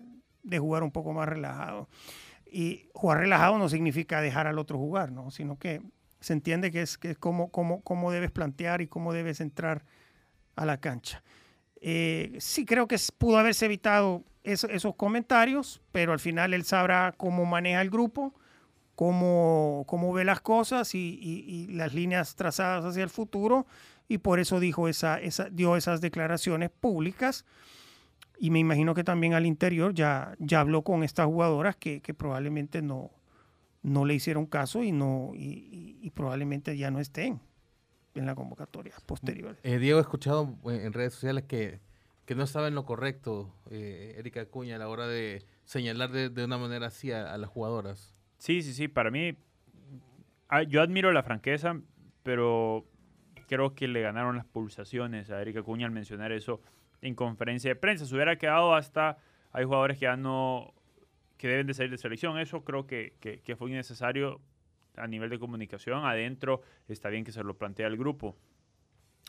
[0.60, 1.88] jugar un poco más relajado.
[2.52, 5.32] Y jugar relajado no significa dejar al otro jugar, ¿no?
[5.32, 5.82] sino que
[6.20, 9.86] se entiende que es, que es cómo debes plantear y cómo debes entrar
[10.56, 11.24] a la cancha.
[11.82, 17.14] Eh, sí, creo que pudo haberse evitado eso- esos comentarios, pero al final él sabrá
[17.18, 18.34] cómo maneja el grupo,
[18.96, 23.66] cómo, cómo ve las cosas y, y- y las líneas trazadas hacia el futuro,
[24.08, 27.46] y por eso dijo esa, esa, dio esas declaraciones públicas.
[28.40, 32.14] Y me imagino que también al interior ya, ya habló con estas jugadoras que, que
[32.14, 33.12] probablemente no,
[33.84, 37.40] no le hicieron caso y, no, y- y probablemente ya no estén
[38.20, 39.56] en la convocatoria posterior.
[39.64, 41.80] Eh, Diego, he escuchado eh, en redes sociales que,
[42.26, 46.30] que no estaba en lo correcto eh, Erika Acuña a la hora de señalar de,
[46.30, 48.16] de una manera así a, a las jugadoras.
[48.38, 48.88] Sí, sí, sí.
[48.88, 49.38] Para mí,
[50.50, 51.80] ah, yo admiro la franqueza,
[52.24, 52.86] pero
[53.48, 56.62] creo que le ganaron las pulsaciones a Erika Cuña al mencionar eso
[57.02, 58.06] en conferencia de prensa.
[58.06, 59.18] Se hubiera quedado hasta.
[59.52, 60.74] Hay jugadores que ya no.
[61.38, 62.38] que deben de salir de selección.
[62.38, 64.42] Eso creo que, que, que fue innecesario
[65.00, 66.06] a nivel de comunicación.
[66.06, 68.36] Adentro está bien que se lo plantea el grupo.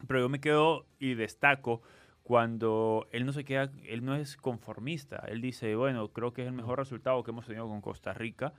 [0.06, 1.82] Pero yo me quedo y destaco
[2.22, 5.24] cuando él no se queda, él no es conformista.
[5.26, 8.52] Él dice, bueno, creo que es el mejor resultado que hemos tenido con Costa Rica,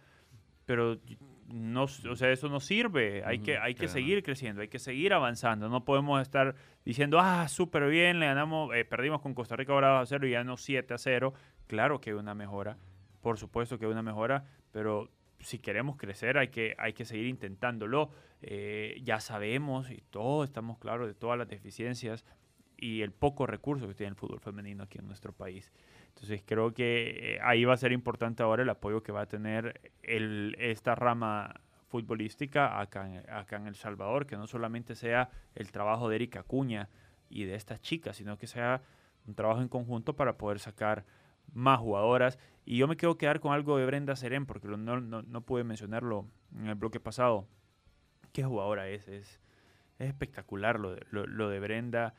[0.65, 1.00] pero
[1.47, 3.24] no, o sea, eso no sirve.
[3.26, 3.93] Hay que, hay que claro.
[3.93, 5.69] seguir creciendo, hay que seguir avanzando.
[5.69, 10.00] No podemos estar diciendo, ah, súper bien, le ganamos, eh, perdimos con Costa Rica ahora
[10.00, 11.34] 2 a 0 y ya no 7 a 0.
[11.67, 12.78] Claro que hay una mejora,
[13.21, 15.10] por supuesto que hay una mejora, pero
[15.43, 18.12] si queremos crecer hay que, hay que seguir intentándolo.
[18.41, 22.25] Eh, ya sabemos y todos estamos claros de todas las deficiencias
[22.77, 25.71] y el poco recurso que tiene el fútbol femenino aquí en nuestro país.
[26.10, 29.27] Entonces creo que eh, ahí va a ser importante ahora el apoyo que va a
[29.27, 35.71] tener esta rama futbolística acá en, acá en El Salvador, que no solamente sea el
[35.71, 36.89] trabajo de Erika Acuña
[37.30, 38.82] y de estas chicas, sino que sea
[39.27, 41.06] un trabajo en conjunto para poder sacar
[41.54, 42.38] más jugadoras.
[42.66, 45.64] Y yo me quiero quedar con algo de Brenda Serén, porque no, no, no pude
[45.64, 47.48] mencionarlo en el bloque pasado.
[48.34, 49.08] ¿Qué jugadora es?
[49.08, 49.40] Es,
[50.00, 52.14] es espectacular lo de, lo, lo de Brenda.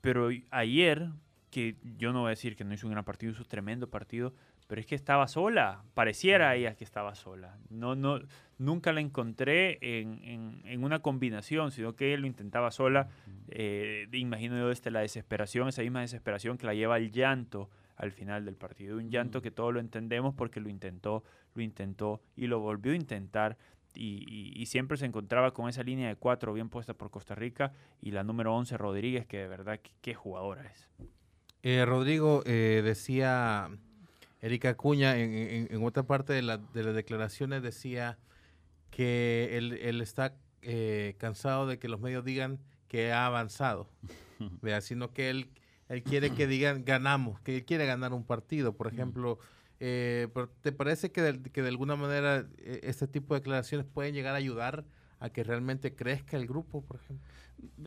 [0.00, 1.10] Pero ayer,
[1.50, 3.88] que yo no voy a decir que no hizo un gran partido, hizo un tremendo
[3.90, 4.32] partido,
[4.66, 5.82] pero es que estaba sola.
[5.94, 7.58] Pareciera ella que estaba sola.
[7.70, 8.20] No, no,
[8.58, 13.08] nunca la encontré en, en- en una combinación, sino que ella lo intentaba sola.
[13.48, 18.12] Eh, imagino yo desde la desesperación, esa misma desesperación que la lleva al llanto al
[18.12, 18.96] final del partido.
[18.96, 21.22] Un llanto que todos lo entendemos porque lo intentó,
[21.54, 23.58] lo intentó y lo volvió a intentar.
[23.94, 27.34] Y, y- y siempre se encontraba con esa línea de cuatro bien puesta por Costa
[27.34, 30.88] Rica y la número 11 Rodríguez, que de verdad qué, qué jugadora es.
[31.62, 33.68] Eh, Rodrigo eh, decía,
[34.40, 38.18] Erika Acuña, en, en- en otra parte de, la- de las declaraciones decía
[38.90, 42.58] que él, él está eh, cansado de que los medios digan
[42.88, 43.88] que ha avanzado,
[44.62, 44.80] ¿vea?
[44.80, 45.50] sino que él,
[45.88, 49.38] él quiere que digan ganamos, que él quiere ganar un partido, por ejemplo.
[49.80, 53.86] eh, pero ¿Te parece que de, que de alguna manera eh, este tipo de declaraciones
[53.86, 54.84] pueden llegar a ayudar
[55.20, 57.26] a que realmente crezca el grupo, por ejemplo?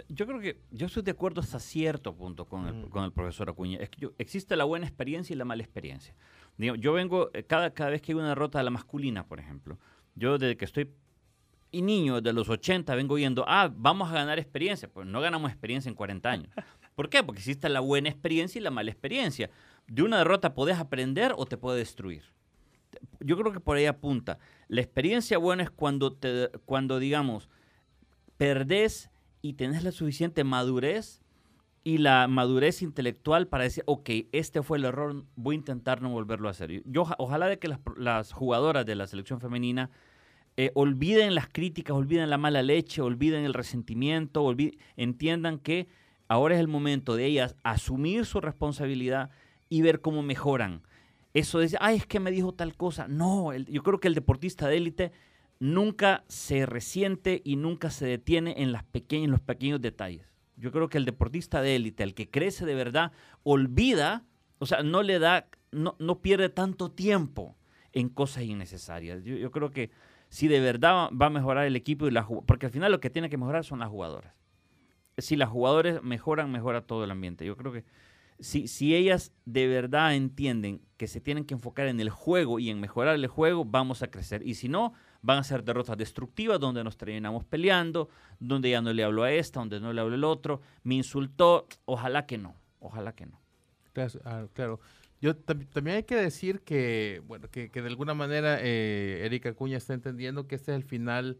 [0.09, 2.89] Yo creo que yo estoy de acuerdo hasta cierto punto con el, Mm.
[2.89, 3.77] con el profesor Acuña.
[3.79, 6.13] Es que yo- existe la buena experiencia y la mala experiencia.
[6.57, 9.39] Digo, yo vengo, eh, cada, cada vez que hay una derrota de la masculina, por
[9.39, 9.77] ejemplo,
[10.15, 10.89] yo desde que estoy
[11.73, 14.89] y niño, desde los 80, vengo viendo, ah, vamos a ganar experiencia.
[14.89, 16.49] Pues no ganamos experiencia en 40 años.
[17.01, 17.23] ¿Por qué?
[17.23, 19.49] Porque existe la buena experiencia y la mala experiencia.
[19.87, 22.21] De una derrota puedes aprender o te puede destruir.
[23.19, 24.37] Yo creo que por ahí apunta.
[24.67, 27.49] La experiencia buena es cuando, te, cuando digamos,
[28.37, 29.09] perdés
[29.41, 31.23] y tenés la suficiente madurez
[31.83, 36.11] y la madurez intelectual para decir, ok, este fue el error, voy a intentar no
[36.11, 36.83] volverlo a hacer.
[36.85, 39.89] Yo oja- ojalá de que las, jugadoras de la selección femenina
[40.55, 45.87] eh, olviden las críticas, olviden la mala leche, olviden el resentimiento, olvi- entiendan que
[46.31, 49.31] ahora es el momento de ellas asumir su responsabilidad
[49.67, 50.81] y ver cómo mejoran.
[51.33, 53.09] Eso de ay, es que me dijo tal cosa.
[53.09, 55.11] No, yo creo que el deportista de élite
[55.59, 60.25] nunca se resiente y nunca se detiene en, las peque- en los pequeños detalles.
[60.55, 63.11] Yo creo que el deportista de élite, el que crece de verdad,
[63.43, 64.23] olvida,
[64.59, 67.57] o sea, no le da, no, no pierde tanto tiempo
[67.91, 69.21] en cosas innecesarias.
[69.25, 69.91] Yo, creo que
[70.29, 73.09] si de verdad va a mejorar el equipo y la porque al final lo que
[73.09, 74.33] tiene que mejorar son las jugadoras.
[75.17, 77.45] Si las jugadoras mejoran, mejora todo el ambiente.
[77.45, 77.83] Yo creo que
[78.39, 82.69] si, si ellas de verdad entienden que se tienen que enfocar en el juego y
[82.69, 84.41] en mejorar el juego, vamos a crecer.
[84.47, 88.09] Y si no, van a ser derrotas destructivas donde nos terminamos peleando,
[88.39, 91.67] donde ya no le hablo a esta, donde no le hablo al otro, me insultó.
[91.85, 93.39] Ojalá que no, ojalá que no.
[93.93, 94.79] Claro, ah, claro.
[95.21, 99.49] Yo tam- también hay que decir que, bueno, que, que de alguna manera eh, Erika
[99.49, 101.37] Acuña está entendiendo que este es el final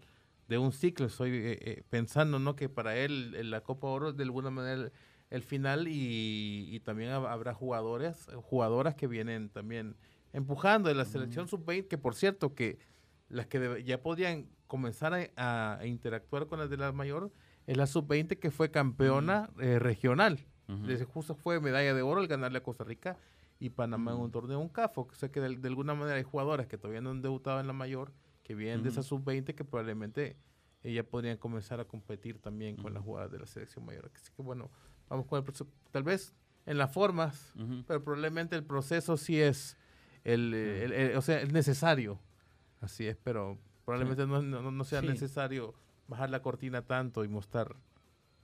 [0.48, 1.06] de un ciclo.
[1.06, 2.56] Estoy eh, eh, pensando ¿no?
[2.56, 4.92] que para él eh, la Copa Oro es de alguna manera el,
[5.30, 9.96] el final y, y también hab- habrá jugadores, jugadoras que vienen también
[10.34, 12.80] empujando de la selección sub-20, que por cierto que
[13.30, 17.32] las que ya podrían comenzar a, a interactuar con las de la mayor
[17.68, 20.40] es la sub-20 que fue campeona eh, regional.
[20.88, 23.18] Desde justo fue medalla de oro al ganarle a Costa Rica
[23.60, 25.02] y Panamá en un torneo, un CAFO.
[25.12, 27.68] O sea que de, de alguna manera hay jugadoras que todavía no han debutado en
[27.68, 28.14] la mayor,
[28.44, 30.36] que vienen de esa sub-20, que probablemente
[30.84, 34.12] ellas podrían comenzar a competir también con las jugadas de la selección mayor.
[34.16, 34.72] Así que bueno,
[35.10, 35.68] vamos con el proceso.
[35.92, 36.34] Tal vez
[36.66, 37.84] en las formas, Ujú.
[37.88, 39.78] pero probablemente el proceso sí es
[40.24, 42.20] el, eh, el- el- o sea, es necesario.
[42.82, 45.08] Así es, pero probablemente no, no, no sea Sí.
[45.08, 45.74] necesario
[46.08, 47.76] bajar la cortina tanto y mostrar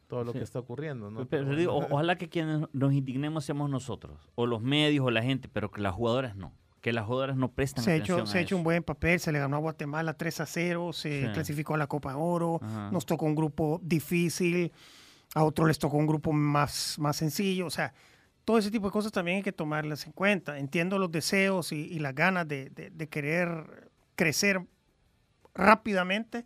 [0.08, 0.38] todo lo Sí.
[0.38, 1.10] que está ocurriendo.
[1.12, 1.26] ¿no?
[1.28, 5.12] Pero Pero digo, o- ojalá que quienes nos indignemos seamos nosotros, o los medios, o
[5.12, 6.54] la gente, pero que las jugadoras no.
[6.88, 9.20] Que las jugadoras no prestan Se ha atención hecho, se ha hecho un buen papel,
[9.20, 11.28] se le ganó a Guatemala 3 a 0, se Sí.
[11.34, 12.92] clasificó a la Copa Oro, Ajá.
[12.94, 14.72] nos tocó un grupo difícil,
[15.36, 17.94] a otro les tocó un grupo más, más sencillo, o sea,
[18.46, 20.58] todo ese tipo de cosas también hay que tomarlas en cuenta.
[20.60, 24.62] Entiendo los deseos y, y las ganas de, de- de querer crecer
[25.54, 26.46] rápidamente,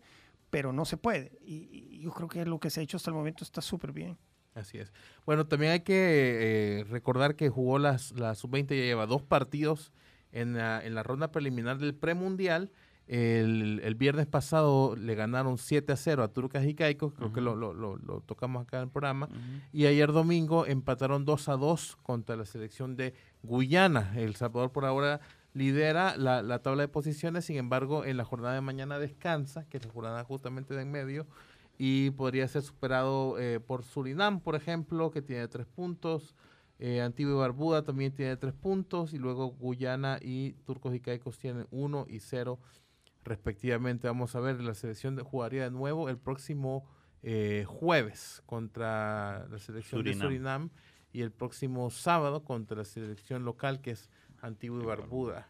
[0.50, 1.38] pero no se puede.
[1.44, 3.92] Y, y yo creo que lo que se ha hecho hasta el momento está súper
[3.92, 4.18] bien.
[4.54, 4.92] Así es.
[5.24, 9.92] Bueno, también hay que eh, recordar que jugó las, la sub-20, ya lleva dos partidos
[10.32, 12.70] en la, en la ronda preliminar del premundial.
[13.08, 17.40] El, el viernes pasado le ganaron 7 a 0 a Turcas y Caicos, creo que
[17.40, 19.28] lo, lo- lo- lo tocamos acá en el programa.
[19.72, 23.12] Y ayer domingo empataron 2 a 2 contra la selección de
[23.42, 24.12] Guyana.
[24.16, 25.20] El Salvador por ahora
[25.52, 29.76] lidera la, la tabla de posiciones, sin embargo, en la jornada de mañana descansa, que
[29.78, 31.26] es la jornada justamente de en medio,
[31.76, 36.34] y podría ser superado eh, por Surinam, por ejemplo, que tiene tres puntos.
[36.78, 41.38] Eh, Antigua y Barbuda también tiene tres puntos, y luego Guyana y Turcos y Caicos
[41.38, 42.58] tienen uno y cero
[43.24, 44.08] respectivamente.
[44.08, 46.84] Vamos a ver, la selección de- jugaría de nuevo el próximo
[47.22, 50.18] eh, jueves contra la selección Surinam.
[50.18, 50.70] de Surinam
[51.12, 54.10] y el próximo sábado contra la selección local que es
[54.40, 55.48] Antigua y Barbuda.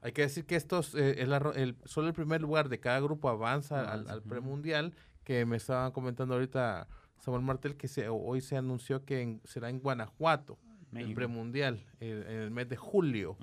[0.00, 3.80] Hay que decir que estos eh, el, solo el primer lugar de cada grupo avanza
[3.80, 4.94] al, Avanza, al premundial,
[5.24, 6.88] que me estaban comentando ahorita
[7.20, 10.58] Samuel Martel que se, hoy se anunció que en- será en Guanajuato
[10.92, 13.36] el premundial en el mes de julio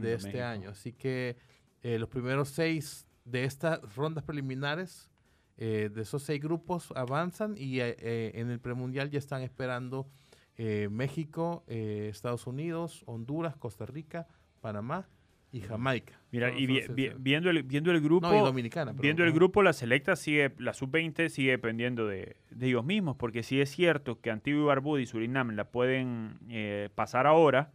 [0.00, 0.44] de este México.
[0.44, 0.70] año.
[0.70, 1.36] Así que
[1.82, 5.10] eh, los primeros seis de estas rondas preliminares,
[5.56, 10.08] eh, de esos seis grupos, avanzan y eh, eh, en el premundial ya están esperando
[10.56, 14.26] eh, México, eh, Estados Unidos, Honduras, Costa Rica,
[14.60, 15.08] Panamá
[15.56, 16.18] y Jamaica.
[16.32, 18.90] Mira, y vi- esos, vi- viendo, el, viendo el grupo, No, y Dominicana.
[18.90, 19.02] perdón.
[19.02, 23.42] viendo el grupo, la selecta sigue, la sub-20 sigue dependiendo de, de ellos mismos, porque
[23.44, 27.70] sí es cierto que Antigua y Barbuda y Surinam la pueden eh, pasar ahora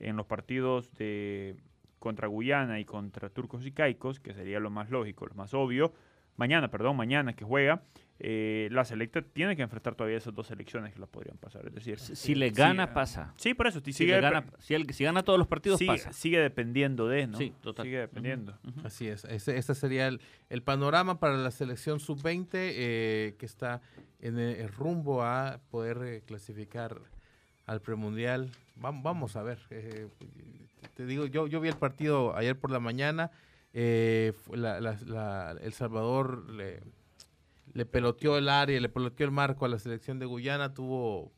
[0.00, 1.56] en los partidos de
[1.98, 5.94] contra Guyana y contra Turcos y Caicos, que sería lo más lógico, lo más obvio.
[6.36, 7.82] Mañana, perdón, mañana que juega,
[8.18, 11.66] eh, la selecta tiene que enfrentar todavía esas dos selecciones que la podrían pasar.
[11.66, 13.32] Es decir, Si, si eh, le gana, eh, pasa.
[13.36, 13.80] Sí, por eso.
[13.84, 16.12] Si, sigue, le gana, si, gana todos los partidos, sigue, pasa.
[16.12, 17.38] sigue dependiendo de, ¿no?
[17.38, 17.84] Sí, total.
[17.86, 18.58] Sigue dependiendo.
[18.84, 23.80] Así es, ese, ese sería el, el panorama para la selección sub-20 eh, que está
[24.20, 26.98] en el, el rumbo a poder eh, clasificar
[27.66, 28.50] al premundial.
[28.80, 30.08] Vam- vamos a ver, eh,
[30.94, 33.30] te digo, yo, yo vi el partido ayer por la mañana,
[33.74, 36.80] eh, la- la- la- El Salvador le,
[37.72, 41.32] le peloteó el área, le peloteó el marco a la selección de Guyana, tuvo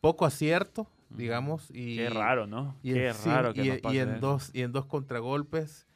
[0.00, 1.70] poco acierto, digamos.
[1.70, 2.74] Y, Qué raro, ¿no?
[2.82, 4.20] y Qué en, sí, raro que y, nos y en eso.
[4.20, 5.86] dos y en dos contragolpes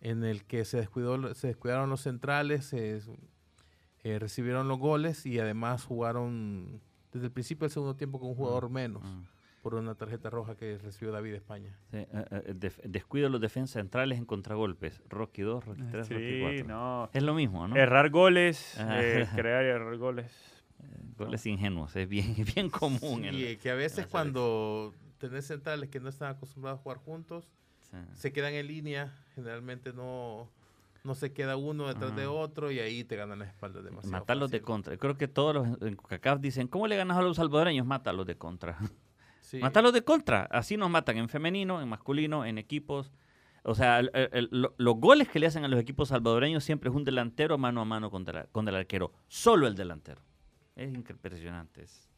[0.00, 3.00] en el que se descuidó se descuidaron los centrales se
[4.04, 6.80] eh, recibieron los goles y además jugaron
[7.12, 9.22] desde el principio del segundo tiempo con un jugador menos Mm.
[9.62, 13.40] Por una tarjeta roja que recibió David España Sí, eh, eh, def- descuido de los
[13.40, 15.00] defensas centrales en contragolpes.
[15.08, 16.66] Rocky 2, Rocky 3, Rocky Sí, 4.
[16.66, 17.10] no.
[17.12, 17.76] Es lo mismo, ¿no?
[17.76, 20.30] Errar goles, eh, crear y errar goles.
[21.16, 23.24] Goles ingenuos, es bien, bien común.
[23.24, 26.98] en y eh, que a veces cuando tenés centrales que no están acostumbrados a jugar
[26.98, 27.48] juntos
[27.88, 27.96] sí.
[28.14, 30.48] se quedan en línea generalmente no
[31.04, 32.30] no se queda uno detrás de Ajá.
[32.32, 34.96] otro y ahí te ganan las espaldas demasiado Matarlos de contra.
[34.96, 37.84] Creo que todos los en CACAF dicen, ¿cómo le ganas a los salvadoreños?
[37.86, 38.76] Mátalos de contra.
[39.60, 39.92] Sí.
[39.92, 40.42] De contra.
[40.50, 43.12] Así nos matan en femenino, en masculino, en equipos.
[43.64, 46.96] O sea, el- el- los goles que le hacen a los equipos salvadoreños siempre es
[46.96, 49.12] un delantero mano a mano contra, contra el arquero.
[49.28, 50.20] Solo el delantero.
[50.74, 51.82] Es impresionante.
[51.82, 52.08] Es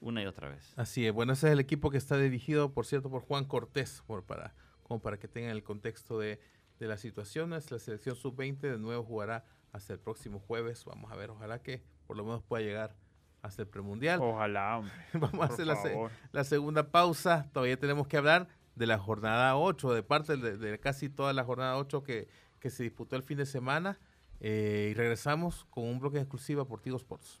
[0.00, 0.72] una y otra vez.
[0.76, 4.02] Así es, bueno, ese es el equipo que está dirigido, por cierto, por Juan Cortés,
[4.06, 6.40] por, para, como para que tengan el contexto de,
[6.80, 7.70] de las situaciones.
[7.70, 10.84] La selección sub-20 de nuevo jugará hasta el próximo jueves.
[10.84, 12.96] Vamos a ver, ojalá que por lo menos pueda llegar
[13.42, 14.20] hasta el premundial.
[14.22, 14.92] Ojalá, hombre.
[15.14, 16.10] Vamos a hacer la, se- favor.
[16.32, 17.48] la segunda pausa.
[17.52, 21.44] Todavía tenemos que hablar de la jornada 8, de parte de, de casi toda la
[21.44, 22.28] jornada 8 que,
[22.60, 23.98] que se disputó el fin de semana.
[24.40, 27.40] Eh, y regresamos con un bloque exclusivo por Tigo Sports.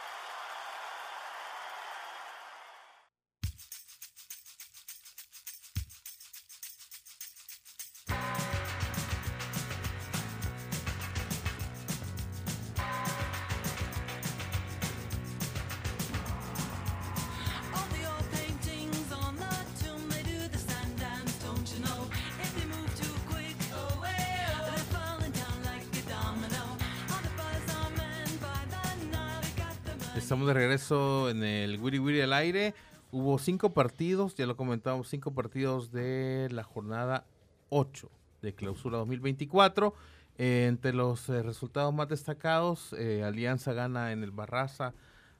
[30.91, 32.73] En el Wiri Wiri al aire.
[33.13, 37.23] Hubo cinco partidos, ya lo comentamos, cinco partidos de la jornada
[37.69, 38.09] 8
[38.41, 39.93] de clausura 2024.
[40.37, 44.93] Eh, entre los eh, resultados más destacados, eh, Alianza gana en el Barraza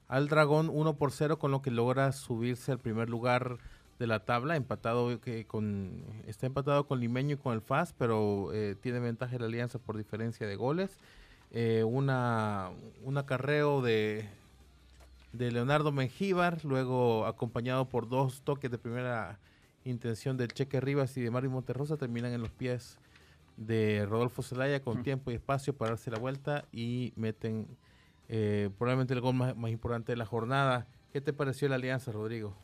[0.08, 3.58] al Dragón 1 por 0, con lo que logra subirse al primer lugar
[3.98, 8.54] de la tabla, empatado que con está empatado con Limeño y con el FAS, pero
[8.54, 10.96] eh, tiene ventaja la Alianza por diferencia de goles.
[11.84, 12.08] Un
[13.18, 14.26] acarreo de,
[15.32, 19.38] de Leonardo Mengíbar, luego acompañado por dos toques de primera
[19.84, 22.98] intención del Cheque Rivas y de Mario Monterrosa, terminan en los pies
[23.56, 27.66] de Rodolfo Zelaya con tiempo y espacio para darse la vuelta y meten
[28.28, 30.86] eh, probablemente el gol más, más importante de la jornada.
[31.12, 32.54] ¿Qué te pareció la alianza, Rodrigo?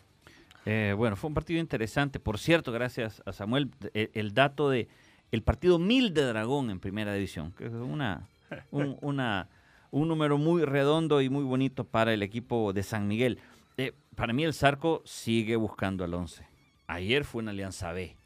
[0.64, 2.20] Eh, bueno, fue un partido interesante.
[2.20, 4.88] Por cierto, gracias a Samuel, el, el dato de
[5.30, 8.26] el partido 1000 de Dragón en primera división, que es una,
[8.70, 9.48] un, una-
[9.90, 13.38] un número muy redondo y muy bonito para el equipo de San Miguel.
[13.76, 16.46] Eh, para mí el Zarco sigue buscando al 11.
[16.86, 18.16] Ayer fue una alianza B.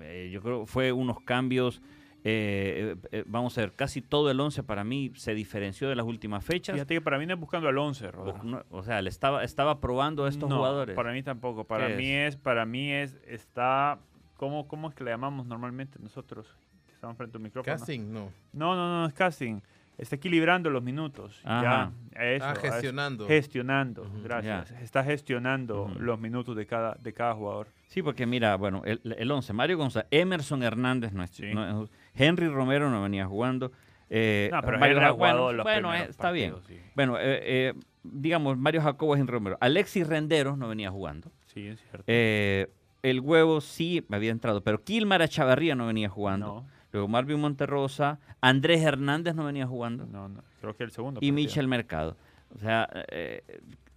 [0.00, 1.80] Eh, yo creo que fue unos cambios.
[2.24, 2.94] eh,
[3.26, 6.74] vamos a ver, casi todo el 11 para mí se diferenció de las últimas fechas.
[6.74, 8.62] Fíjate que para mí no es buscando al 11, O, Rodolfo.
[8.70, 10.94] o sea, le estaba, estaba probando a estos No, jugadores.
[10.94, 11.64] Para mí tampoco.
[11.64, 12.36] Para ¿Qué mí es?
[12.36, 13.98] para mí es, está
[14.36, 16.46] ¿cómo, ¿cómo es que le llamamos normalmente nosotros
[16.86, 17.76] que estamos frente a un micrófono?
[17.76, 18.30] Casting, no.
[18.52, 19.60] No, no, no, es casting.
[19.98, 21.40] Está equilibrando los minutos.
[21.44, 21.92] Ajá.
[22.14, 23.26] Ya, eso, Ah, gestionando.
[23.26, 24.70] Gestionando, gracias.
[24.82, 27.68] Está gestionando los minutos de cada, de cada jugador.
[27.86, 31.52] Sí, porque mira, bueno, el, el 11, Mario González, Emerson Hernández no es, Sí.
[31.54, 33.70] no es- Henry Romero no venía jugando.
[34.14, 36.54] eh, No, pero Mario Ja- bueno, los bueno, eh, está bien.
[36.66, 36.78] sí.
[36.94, 39.56] Bueno, eh, eh, digamos, Mario Jacobo, Henry Romero.
[39.60, 41.30] Alexis Renderos no venía jugando.
[41.46, 42.04] Sí, es cierto.
[42.06, 42.68] Eh,
[43.02, 46.46] el huevo sí había entrado, pero Kilmar Chavarría no venía jugando.
[46.46, 50.06] no, Luego Marvin Monterrosa, Andrés Hernández no venía jugando.
[50.06, 51.18] no, no, creo que el segundo.
[51.20, 51.34] y partido.
[51.34, 52.16] Michel Mercado.
[52.54, 53.42] O sea, eh,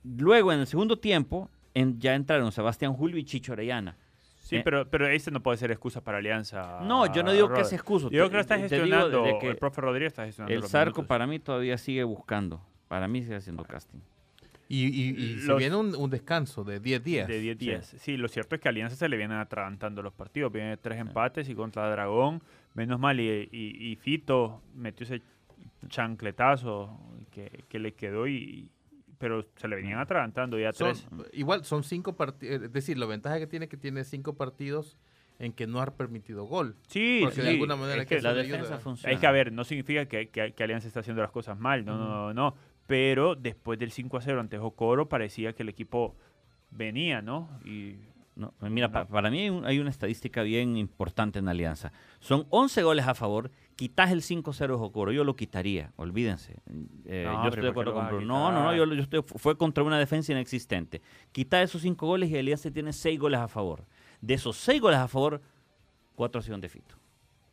[0.04, 3.98] luego en el segundo tiempo en- ya entraron Sebastián Julio y Chicho Orellana.
[4.40, 4.62] Sí, eh.
[4.64, 6.80] pero, pero ese no puede ser excusa para Alianza.
[6.84, 8.10] No, yo no digo que sea excuso.
[8.10, 9.24] Yo creo que lo está gestionando.
[9.24, 10.56] de que el profe Rodríguez está gestionando.
[10.56, 12.62] el Zarco para mí todavía sigue buscando.
[12.88, 14.00] Para mí sigue haciendo casting.
[14.68, 17.28] Y, y, viene un, un descanso de 10 días.
[17.28, 17.96] De 10 días.
[18.00, 18.18] Sí.
[18.18, 20.52] lo cierto es que a Alianza se le vienen atragantando los partidos.
[20.52, 22.42] Viene tres empates y contra Dragón,
[22.76, 23.20] menos mal.
[23.20, 25.22] Y, y- y Fito metió ese
[25.90, 26.98] chancletazo
[27.32, 28.70] que, que le quedó y.
[29.18, 31.08] Pero se le venían atragantando ya Son- tres.
[31.34, 32.62] igual son cinco partidos.
[32.64, 34.98] Es decir, la ventaja que tiene es que tiene cinco partidos
[35.40, 36.76] en que no ha permitido gol.
[36.88, 38.80] Sí, porque de sí, alguna manera es hay que que La defensa ayuda.
[38.80, 39.14] funciona.
[39.16, 41.98] Hay que ver, no significa que, que- que Alianza está haciendo las cosas mal, no,
[41.98, 42.56] no, no, no.
[42.88, 46.16] Pero después del 5 a 0 ante Jocoro parecía que el equipo
[46.72, 47.50] venía, ¿no?
[47.64, 47.96] Y
[48.36, 51.94] No, mira, pa- para mí hay, un- hay una estadística bien importante en Alianza.
[52.20, 53.50] Son 11 goles a favor.
[53.78, 56.58] Quitas el 5-0 de Jocoro, yo lo quitaría, olvídense.
[57.06, 58.26] Eh, No, yo estoy de ¿por qué acuerdo con Bruno.
[58.26, 61.02] No, no, no, yo, yo estoy- fue contra una defensa inexistente.
[61.32, 63.86] Quita esos 5 goles y Alianza tiene 6 goles a favor.
[64.22, 65.42] De esos 6 goles a favor,
[66.16, 66.96] 4 han sido de Fito.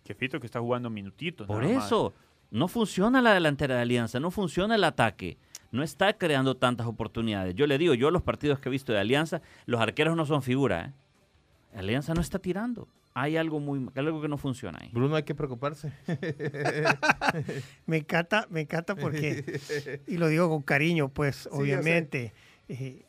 [0.05, 1.47] que Fito que está jugando minutitos.
[1.47, 1.87] Por nada más.
[1.87, 2.13] eso,
[2.51, 5.39] no funciona la delantera de Alianza, no funciona el ataque,
[5.73, 7.55] no está creando tantas oportunidades.
[7.55, 10.43] Yo le digo, yo los partidos que he visto de Alianza, los arqueros no son
[10.43, 11.79] figura, ¿eh?
[11.79, 12.87] Alianza no está tirando.
[13.15, 14.91] Hay algo muy algo que no funciona ahí.
[14.93, 15.93] Bruno, hay que preocuparse.
[17.87, 22.33] Me encanta, me encanta porque, y lo digo con cariño, pues obviamente,
[22.69, 23.05] eh,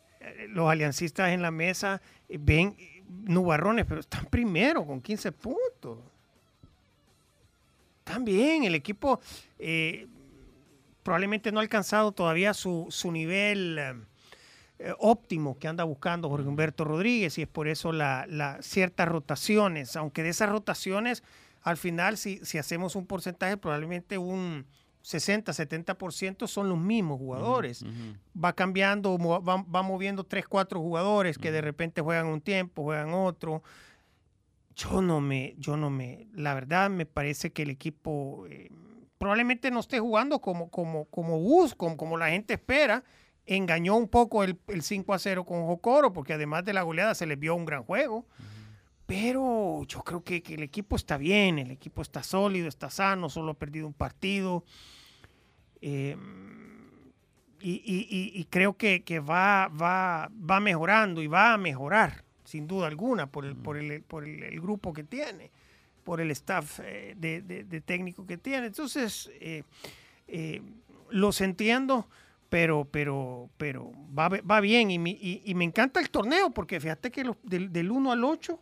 [0.49, 2.76] los aliancistas en la mesa eh, ven
[3.07, 5.99] nubarrones, pero están primero con 15 puntos.
[7.99, 9.22] Están bien, el equipo
[9.57, 10.07] eh,
[11.04, 13.93] probablemente no ha alcanzado todavía su, su nivel eh,
[14.80, 19.08] eh, óptimo que anda buscando Jorge Humberto Rodríguez y es por eso la, la- ciertas
[19.08, 21.24] rotaciones, aunque de esas rotaciones
[21.62, 24.66] al final si, si hacemos un porcentaje probablemente un
[25.04, 27.84] 60-70% son los mismos jugadores.
[28.41, 33.14] Va cambiando, va, va moviendo 3, 4 jugadores que de repente juegan un tiempo, juegan
[33.14, 33.64] otro.
[34.76, 38.70] Yo no me, yo no me, la verdad me parece que el equipo eh,
[39.24, 43.05] probablemente no esté jugando como, como, como bus, como, como la gente espera.
[43.45, 47.15] Engañó un poco el, el 5 a 0 con Jocoro, porque además de la goleada
[47.15, 48.26] se les vio un gran juego.
[49.05, 53.30] Pero yo creo que, que el equipo está bien, el equipo está sólido, está sano,
[53.30, 54.65] solo ha perdido un partido.
[55.80, 56.17] Eh,
[57.61, 62.26] y, y- y- y creo que, que va, va, va mejorando y va a mejorar,
[62.43, 65.49] sin duda alguna, por el, por el, por el, el grupo que tiene,
[66.04, 68.68] por el staff eh, de, de- de técnico que tiene.
[68.68, 69.64] Entonces, eh,
[70.28, 70.62] eh,
[71.10, 72.08] los entiendo,
[72.49, 76.80] pero, pero, pero va, va bien y, mi- y- y me encanta el torneo, porque
[76.80, 78.60] fíjate que los- del, del 1 al 8,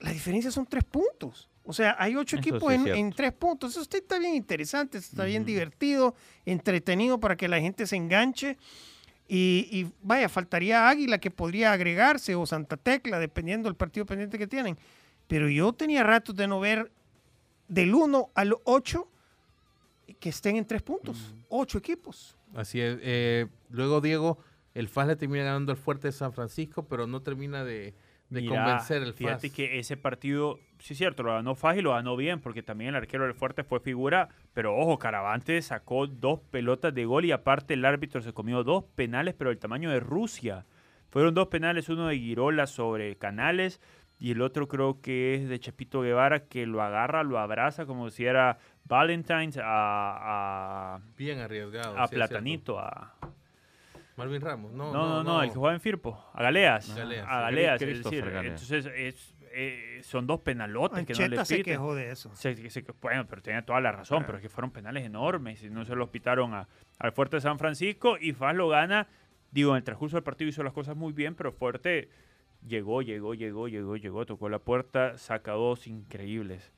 [0.00, 1.48] la diferencia son tres puntos.
[1.64, 3.72] O sea, hay ocho Eso equipos sí en, en tres puntos.
[3.76, 6.14] Eso está, bien interesante, está bien divertido,
[6.46, 8.56] entretenido para que la gente se enganche.
[9.28, 14.38] Y, y vaya, faltaría Águila que podría agregarse o Santa Tecla, dependiendo del partido pendiente
[14.38, 14.76] que tienen.
[15.30, 16.90] Pero yo tenía ratos de no ver
[17.68, 19.08] del 1 al 8
[20.18, 21.36] que estén en tres puntos.
[21.48, 22.36] Ocho equipos.
[22.52, 22.98] Así es.
[23.00, 24.38] eh, luego, Diego,
[24.74, 27.94] el FAS le termina ganando al Fuerte de San Francisco, pero no termina de,
[28.28, 29.18] de Mira, convencer el FAS.
[29.18, 32.64] Fíjate que ese partido, sí es cierto, lo ganó Faj y lo ganó bien, porque
[32.64, 37.24] también el arquero del Fuerte fue figura, pero ojo, Caravante sacó dos pelotas de gol
[37.24, 40.66] y aparte el árbitro se comió dos penales, pero del tamaño de Rusia.
[41.08, 43.80] Fueron dos penales, uno de Girola sobre Canales
[44.20, 48.10] y el otro creo que es de Chepito Guevara, que lo agarra, lo abraza como
[48.10, 49.64] si era Valentine's a,
[50.94, 51.98] a, Bien arriesgado.
[51.98, 53.14] a sí Platanito, a...
[54.16, 54.72] Marvin Ramos.
[54.72, 56.94] No, No, no, no, el que juega en Firpo, a Galeas.
[56.94, 57.40] Galeas, a.
[57.40, 58.44] Galeas, es decir, Galeas.
[58.62, 61.72] entonces es, eh, son dos penalotes que no le Ancheta se piten.
[61.74, 62.30] quejó de eso.
[62.34, 65.70] Se- se- bueno, pero tenía toda la razón, pero es que fueron penales enormes y
[65.70, 66.68] no se los pitaron a-
[66.98, 69.06] al Fuerte de San Francisco y Faz lo gana.
[69.50, 72.10] Digo, en el transcurso del partido hizo las cosas muy bien, pero Fuerte
[72.66, 76.70] llegó, llegó, llegó, llegó, llegó, tocó la puerta, saca dos increíbles.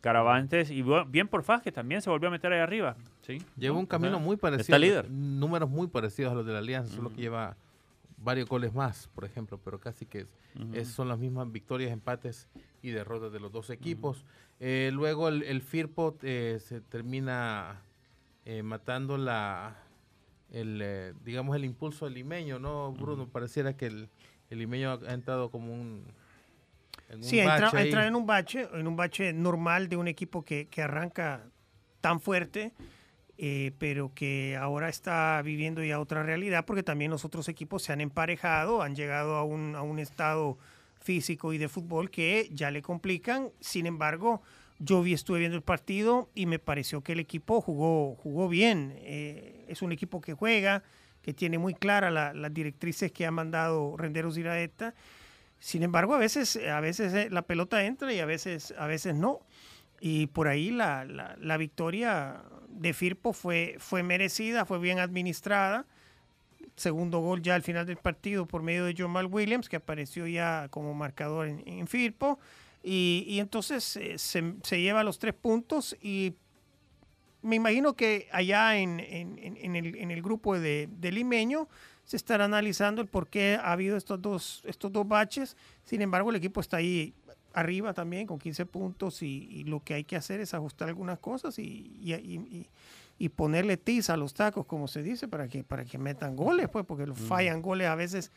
[0.00, 2.94] Caravantes y bien por Faz que también se volvió a meter ahí arriba.
[3.22, 3.38] ¿sí?
[3.56, 4.62] Lleva un camino muy parecido.
[4.62, 5.10] Está líder.
[5.10, 7.56] Números muy parecidos a los de la Alianza, solo que lleva
[8.18, 10.26] varios goles más, por ejemplo, pero casi que
[10.74, 12.48] es- son las mismas victorias, empates
[12.82, 14.24] y derrotas de los dos equipos.
[14.60, 17.80] Eh, luego el, el Firpo eh, se termina
[18.44, 19.76] eh, matando la,
[20.52, 23.26] el, eh, digamos, el impulso del limeño, ¿no, Bruno?
[23.26, 24.08] Pareciera que el,
[24.50, 26.04] el limeño ha, entrado como un...
[27.08, 30.44] en un Sí, entra, entra en un bache, en un bache normal de un equipo
[30.44, 31.42] que, que arranca
[32.00, 32.72] tan fuerte,
[33.38, 37.92] eh, pero que ahora está viviendo ya otra realidad, porque también los otros equipos se
[37.92, 40.58] han emparejado, han llegado a un, a un estado
[41.00, 43.50] físico y de fútbol que ya le complican.
[43.60, 44.42] Sin embargo,
[44.78, 48.94] yo vi, estuve viendo el partido y me pareció que el equipo jugó, jugó bien.
[48.98, 50.82] Eh, es un equipo que juega,
[51.24, 54.94] que tiene muy claras las directrices que ha mandado Renderos Iraeta.
[55.58, 59.14] Sin embargo, a veces, a veces eh, la pelota entra y a veces, a veces
[59.14, 59.40] no.
[60.00, 65.86] Y por ahí la, la- victoria de Firpo fue, fue merecida, fue bien administrada.
[66.76, 70.68] Segundo gol ya al final del partido por medio de Jamal Williams, que apareció ya
[70.68, 72.38] como marcador en, Firpo.
[72.82, 76.34] Y, entonces eh, se lleva los tres puntos y
[77.44, 81.68] me imagino que allá en, en- el, en el grupo de, de Limeño
[82.04, 85.56] se estará analizando el por qué ha habido estos dos, estos dos baches.
[85.84, 87.14] Sin embargo, el equipo está ahí
[87.52, 91.18] arriba también con 15 puntos y, y lo que hay que hacer es ajustar algunas
[91.20, 91.62] cosas y,
[92.00, 92.68] y- y- y-
[93.16, 96.68] y ponerle tiza a los tacos, como se dice, para que, para que metan goles,
[96.68, 98.32] pues, porque los fallan goles a veces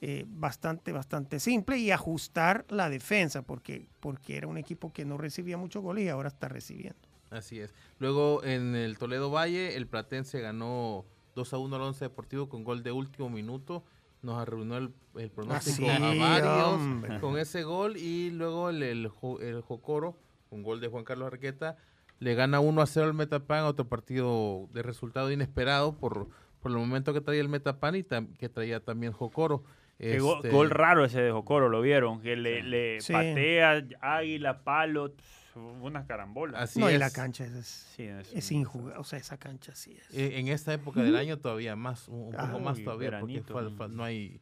[0.00, 5.18] eh, bastante, bastante simple y ajustar la defensa, porque, porque era un equipo que no
[5.18, 6.98] recibía muchos goles y ahora está recibiendo.
[7.32, 7.74] Así es.
[7.98, 11.04] Luego en el Toledo Valle, el Platense ganó
[11.34, 13.82] 2 a 1 al Once Deportivo con gol de último minuto.
[14.22, 17.20] Nos arruinó el, el pronóstico Ah, sí, a varios hombre.
[17.20, 17.96] con ese gol.
[17.96, 20.16] Y luego el, el, Jo- el Jocoro,
[20.50, 21.76] con gol de Juan Carlos Arqueta,
[22.20, 23.64] le gana 1 a 0 al Metapan.
[23.64, 26.28] Otro partido de resultado inesperado por,
[26.60, 29.64] por el momento que traía el Metapan y tam- que traía también Jocoro.
[29.98, 32.20] Este, gol raro ese de Jocoro, ¿lo vieron?
[32.20, 35.12] Que le, patea, águila, palo,
[35.56, 36.58] una carambola.
[36.60, 36.98] Así no, y es.
[37.00, 40.14] la cancha es, Sí, es, es injugable, o sea, esa cancha sí es.
[40.16, 43.42] Eh, en esta época del año todavía más, un, un Ah, poco más todavía, porque
[43.44, 44.40] fal- fal- no hay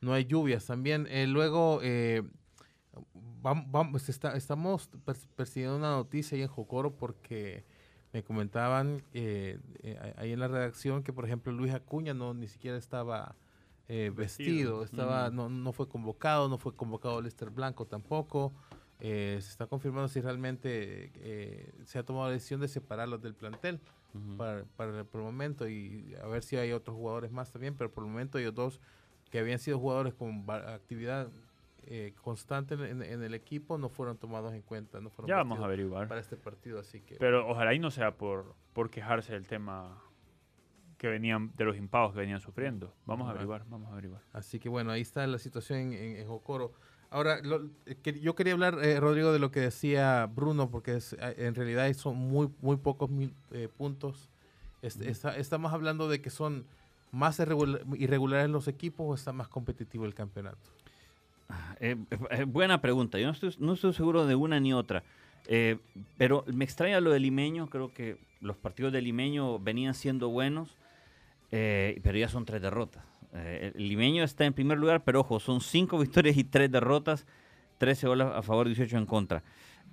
[0.00, 1.06] no hay lluvias también.
[1.10, 2.22] Eh, luego eh,
[3.42, 7.64] vam- vamos, está- estamos pers- persiguiendo una noticia ahí en Jocoro porque
[8.12, 12.48] me comentaban eh, eh, ahí en la redacción que por ejemplo Luis Acuña no ni
[12.48, 13.36] siquiera estaba
[13.88, 14.84] eh, vestido, Vestido.
[14.84, 15.34] estaba Mm.
[15.34, 18.52] no, no fue convocado, no fue convocado Lester Blanco tampoco.
[19.04, 23.34] Eh, se está confirmando si realmente eh, se ha tomado la decisión de separarlos del
[23.34, 23.80] plantel
[24.38, 27.90] para, para por el momento y a ver si hay otros jugadores más también, pero
[27.90, 28.80] por el momento ellos dos
[29.30, 31.28] que habían sido jugadores con actividad
[31.84, 35.58] eh, constante en, en el equipo no fueron tomados en cuenta, no fueron Ya vamos
[35.58, 36.06] a averiguar.
[36.06, 40.00] para este partido, así que Pero ojalá y no sea por, por quejarse del tema
[40.96, 42.94] que venían, de los impagos que venían sufriendo.
[43.06, 44.22] Vamos a averiguar, vamos a averiguar.
[44.32, 46.72] así que bueno, ahí está la situación en, en- en Jocoro.
[47.12, 50.96] Ahora, lo- eh, que- yo quería hablar, eh, Rodrigo, de lo que decía Bruno, porque
[50.96, 54.30] es, en realidad son muy, muy pocos mil, eh, puntos.
[54.80, 56.64] Es- está- ¿Estamos hablando de que son
[57.10, 60.56] más irregula- irregulares los equipos o está más competitivo el campeonato?
[61.80, 61.96] Eh,
[62.30, 63.18] eh, buena pregunta.
[63.18, 65.02] Yo no estoy, no estoy seguro de una ni otra.
[66.16, 67.68] Pero me extraña lo del limeño.
[67.68, 70.78] Creo que los partidos del limeño venían siendo buenos,
[71.50, 73.04] pero ya son tres derrotas.
[73.34, 77.26] Eh, el limeño está en primer lugar, pero ojo, son cinco victorias y tres derrotas.
[77.78, 79.42] 13 goles a favor, 18 en contra.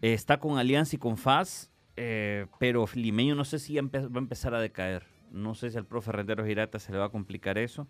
[0.01, 4.17] Eh, está con Alianza y con FAS, eh, pero limeño no sé si va a
[4.19, 5.07] empezar a decaer.
[5.31, 7.87] No sé si al profe Renderos Girata se le va a complicar eso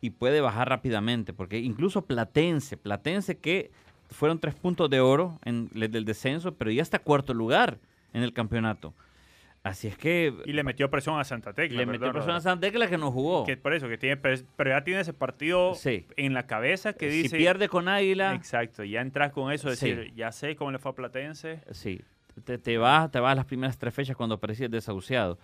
[0.00, 3.70] y puede bajar rápidamente, porque incluso Platense, Platense que
[4.10, 7.78] fueron tres puntos de oro en el del descenso, pero ya está cuarto lugar
[8.12, 8.94] en el campeonato.
[9.62, 11.76] Así es que Y le metió presión a Santa Tecla.
[11.78, 12.40] le metió ¿verdad, presión a?
[12.40, 13.44] Santa Tecla que no jugó.
[13.44, 16.06] Que por eso, que tiene, pero ya tiene ese partido Sí.
[16.16, 17.36] en la cabeza que si dice...
[17.36, 19.90] pierde con Águila, Exacto, ya entras con eso, Sí.
[19.92, 21.60] decir, ya sé cómo le fue a Platense.
[21.72, 22.00] sí,
[22.44, 25.38] te, te vas, te vas a las primeras tres fechas cuando parecías desahuciado.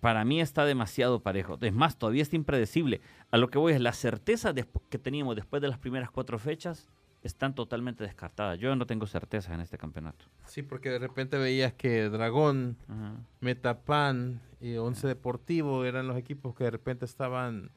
[0.00, 1.58] Para mí está demasiado parejo.
[1.60, 3.00] Es más, todavía está impredecible.
[3.30, 4.52] A lo que voy es la certeza
[4.90, 6.86] que teníamos después de las primeras cuatro fechas
[7.22, 8.58] están totalmente descartadas.
[8.58, 10.24] Yo no tengo certeza en este campeonato.
[10.46, 13.14] Sí, porque de repente veías que Dragón, Ajá.
[13.40, 17.70] Metapan y Once Deportivo eran los equipos que de repente estaban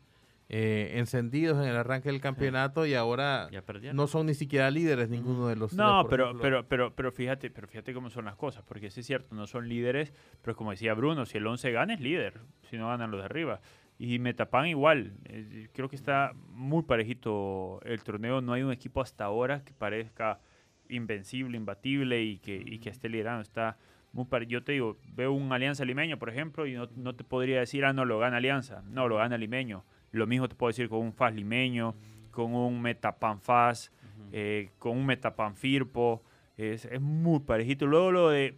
[0.49, 3.49] eh, encendidos en el arranque del campeonato y ahora
[3.93, 6.41] no son ni siquiera líderes ninguno de los tres, No, pero, ejemplo.
[6.41, 9.45] pero, pero, pero fíjate, pero fíjate cómo son las cosas, porque sí es cierto, no
[9.45, 10.11] son líderes,
[10.41, 13.25] pero como decía Bruno, si el 11 gana es líder, si no ganan los de
[13.25, 13.61] arriba.
[14.01, 19.01] Y Metapan igual, eh, creo que está muy parejito el torneo, no hay un equipo
[19.01, 20.39] hasta ahora que parezca
[20.87, 23.77] invencible, imbatible y que, y que esté liderando, está
[24.13, 27.23] muy pare- Yo te digo, veo un Alianza Limeño, por ejemplo, y no, no te
[27.25, 29.83] podría decir, ah, no, lo gana Alianza, no, lo gana Limeño.
[30.11, 31.93] Lo mismo te puedo decir con un FAS Limeño,
[32.31, 33.91] con un Metapanfaz,
[34.31, 36.23] eh, con un Metapanfirpo.
[36.57, 37.85] Es, es muy parejito.
[37.85, 38.55] Luego lo de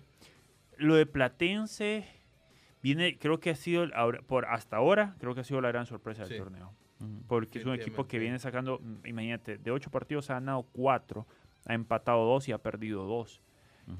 [0.78, 2.06] lo de Platense
[2.84, 3.86] viene, creo que ha sido
[4.28, 6.38] por hasta ahora, creo que ha sido la gran sorpresa del Sí.
[6.38, 6.74] torneo.
[7.28, 11.26] Porque es un equipo que viene sacando, mm, imagínate, de ocho partidos ha ganado cuatro,
[11.66, 13.42] ha empatado dos y ha perdido dos.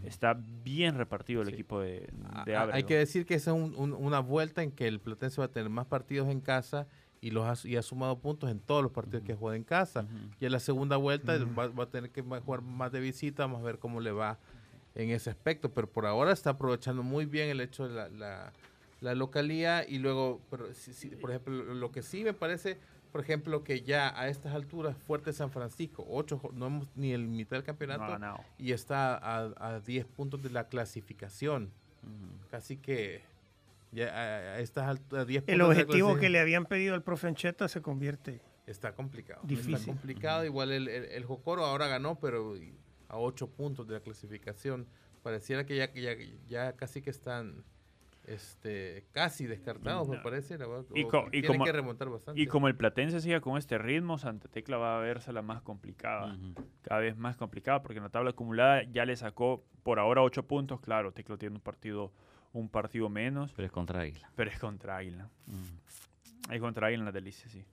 [0.04, 1.54] Está bien repartido el Sí.
[1.56, 2.08] equipo de,
[2.46, 2.56] de.
[2.56, 5.46] Hay que decir que esa es un- un- una vuelta en que el Platense va
[5.46, 6.88] a tener más partidos en casa
[7.20, 10.06] y los ha, y ha sumado puntos en todos los partidos que juega en casa.
[10.40, 13.62] Y en la segunda vuelta va, va a tener que jugar más de visita, vamos
[13.62, 14.38] a ver cómo le va
[14.96, 15.74] en ese aspecto.
[15.74, 18.54] Pero por ahora está aprovechando muy bien el hecho de la, la,
[19.02, 22.78] la localía y luego, pero sí- sí, por ejemplo, lo- que sí me parece,
[23.12, 27.12] por ejemplo, que ya a estas alturas, Fuerte San Francisco, ocho, jo- no hemos ni
[27.12, 28.04] el mitad del campeonato
[28.58, 31.72] y está a, a 10 puntos de la clasificación.
[32.50, 33.22] Casi que
[33.92, 36.94] ya a, a estas alturas, 10 El puntos de la objetivo que le habían pedido
[36.96, 38.40] al profe Ancheta se convierte.
[38.68, 39.42] está complicado.
[39.44, 39.76] Difícil.
[39.76, 40.46] Está complicado.
[40.46, 42.56] Igual el, el, el Jocoro ahora ganó, pero
[43.10, 44.88] a 8 puntos de la clasificación.
[45.24, 46.14] Pareciera que ya, que ya,
[46.48, 47.64] ya casi que están
[48.26, 50.58] este, casi descartados, me parece.
[50.58, 52.40] la verdad, Y co- como- que remontar bastante.
[52.42, 55.62] Y como el Platense siga con este ritmo, Santa Tecla va a verse la más
[55.62, 56.38] complicada.
[56.82, 60.44] Cada vez más complicada, porque en la tabla acumulada ya le sacó por ahora ocho
[60.48, 60.80] puntos.
[60.82, 62.12] Claro, Tecla tiene un partido,
[62.54, 64.30] un partido menos, Pero es contra Águila.
[64.36, 65.30] pero es contra Águila.
[66.52, 67.66] Es contra Águila en la delicia, sí.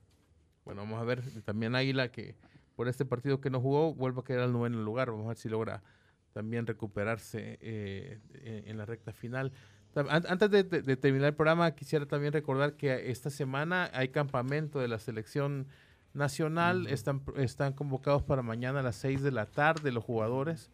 [0.65, 1.21] Bueno, vamos a ver.
[1.43, 2.35] También Águila, que
[2.75, 5.09] por este partido que no jugó, vuelve a quedar al noveno lugar.
[5.11, 5.81] Vamos a ver si logra
[6.33, 9.51] también recuperarse eh, en, en la recta final.
[9.95, 14.79] Antes de, de- de terminar el programa, quisiera también recordar que esta semana hay campamento
[14.79, 15.67] de la selección
[16.13, 16.87] nacional.
[16.87, 20.69] están, están convocados para mañana a las 6 de la tarde los jugadores.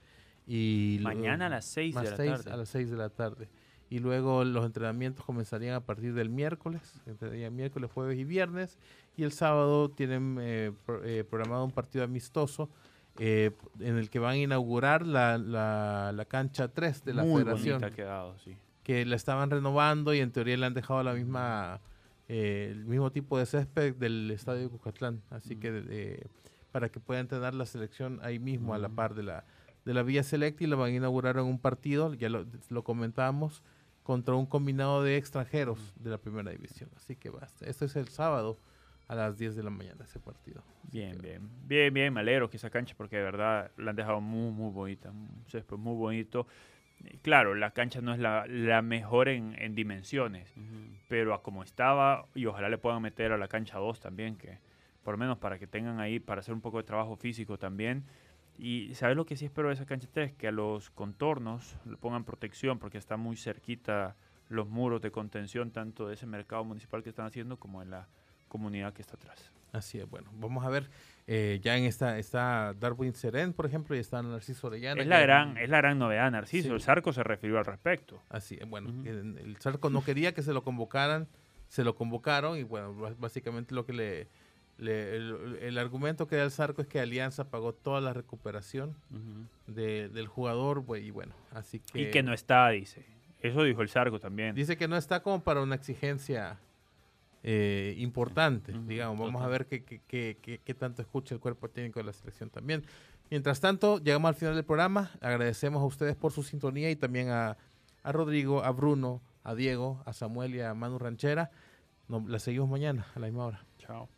[0.47, 2.51] Y Mañana a las 6 de la seis tarde.
[2.51, 3.49] A las 6 de la tarde.
[3.89, 8.77] Y luego los entrenamientos comenzarían a partir del miércoles, entre miércoles, jueves y viernes.
[9.15, 12.69] Y el sábado tienen eh, pro- eh, programado un partido amistoso
[13.17, 17.41] eh, en el que van a inaugurar la, la- la cancha 3 de la Muy
[17.41, 18.57] federación, bonita ha quedado, sí.
[18.85, 21.81] Que la estaban renovando y en teoría le han dejado la misma
[22.29, 25.21] eh, el mismo tipo de césped del estadio de Cucatlán.
[25.31, 26.27] Así que eh,
[26.71, 29.43] para que pueda entrenar la selección ahí mismo a la par de la,
[29.85, 32.83] de la Villa Select y la van a inaugurar en un partido, ya lo, lo
[32.83, 33.63] comentábamos,
[34.03, 36.89] contra un combinado de extranjeros de la primera división.
[36.95, 37.65] Así que basta.
[37.65, 38.59] Esto es el sábado
[39.07, 40.61] a las 10 de la mañana ese partido.
[40.91, 41.49] Bien, que- bien.
[41.67, 44.71] Bien, bien, me alegro que esa cancha, porque de verdad la han dejado muy, muy
[44.71, 45.09] bonita.
[45.11, 46.45] Un césped muy bonito.
[47.21, 50.53] Claro, la cancha no es la, la mejor en, en dimensiones,
[51.07, 54.59] pero a como estaba, y ojalá le puedan meter a la cancha 2 también, que
[55.03, 58.03] por lo menos para que tengan ahí, para hacer un poco de trabajo físico también.
[58.57, 60.33] Y ¿sabes lo que sí espero de esa cancha 3?
[60.33, 64.15] Que a los contornos le pongan protección, porque está muy cerquita
[64.49, 68.07] los muros de contención, tanto de ese mercado municipal que están haciendo como en la
[68.47, 69.51] comunidad que está atrás.
[69.75, 70.89] Así es, bueno, vamos a ver,
[71.27, 75.01] eh, ya en esta está Darwin Seren, por ejemplo, y está Narciso Orellana.
[75.01, 76.69] Es la, gran, es la gran novedad, Narciso.
[76.69, 76.73] Sí.
[76.73, 78.21] El Zarco se refirió al respecto.
[78.29, 81.27] Así es, bueno, el el Zarco no quería que se lo convocaran,
[81.67, 84.27] se lo convocaron y bueno, básicamente lo que le,
[84.77, 88.95] le- el, el argumento que da el Zarco es que Alianza pagó toda la recuperación
[89.67, 92.01] de- del jugador y bueno, así que...
[92.01, 93.03] Y que no está, dice.
[93.41, 94.55] Eso dijo el Zarco también.
[94.55, 96.57] Dice que no está como para una exigencia
[97.47, 99.19] eh, importante, Ujú, digamos.
[99.23, 102.13] Vamos a ver qué, qué, qué- qué- qué tanto escucha el cuerpo técnico de la
[102.13, 102.83] selección también.
[103.29, 105.11] Mientras tanto, llegamos al final del programa.
[105.21, 107.55] Agradecemos a ustedes por su sintonía y también a,
[108.01, 111.51] a Rodrigo, a Bruno, a Diego, a Samuel y a Manu Ranchera.
[112.07, 113.65] Nos, la seguimos mañana a la misma hora.
[113.77, 114.09] Chao.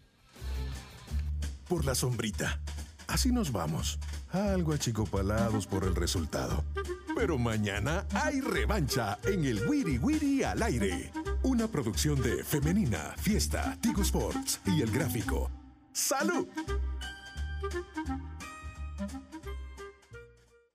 [1.67, 2.61] por la sombrita.
[3.07, 3.99] Así nos vamos,
[4.31, 6.63] algo achicopalados por el resultado.
[7.17, 11.11] Pero mañana hay revancha en el Wiri Wiri al aire.
[11.41, 15.49] Una producción de Femenina, Fiesta, Tigo Sports y El Gráfico.
[15.91, 16.47] ¡Salud!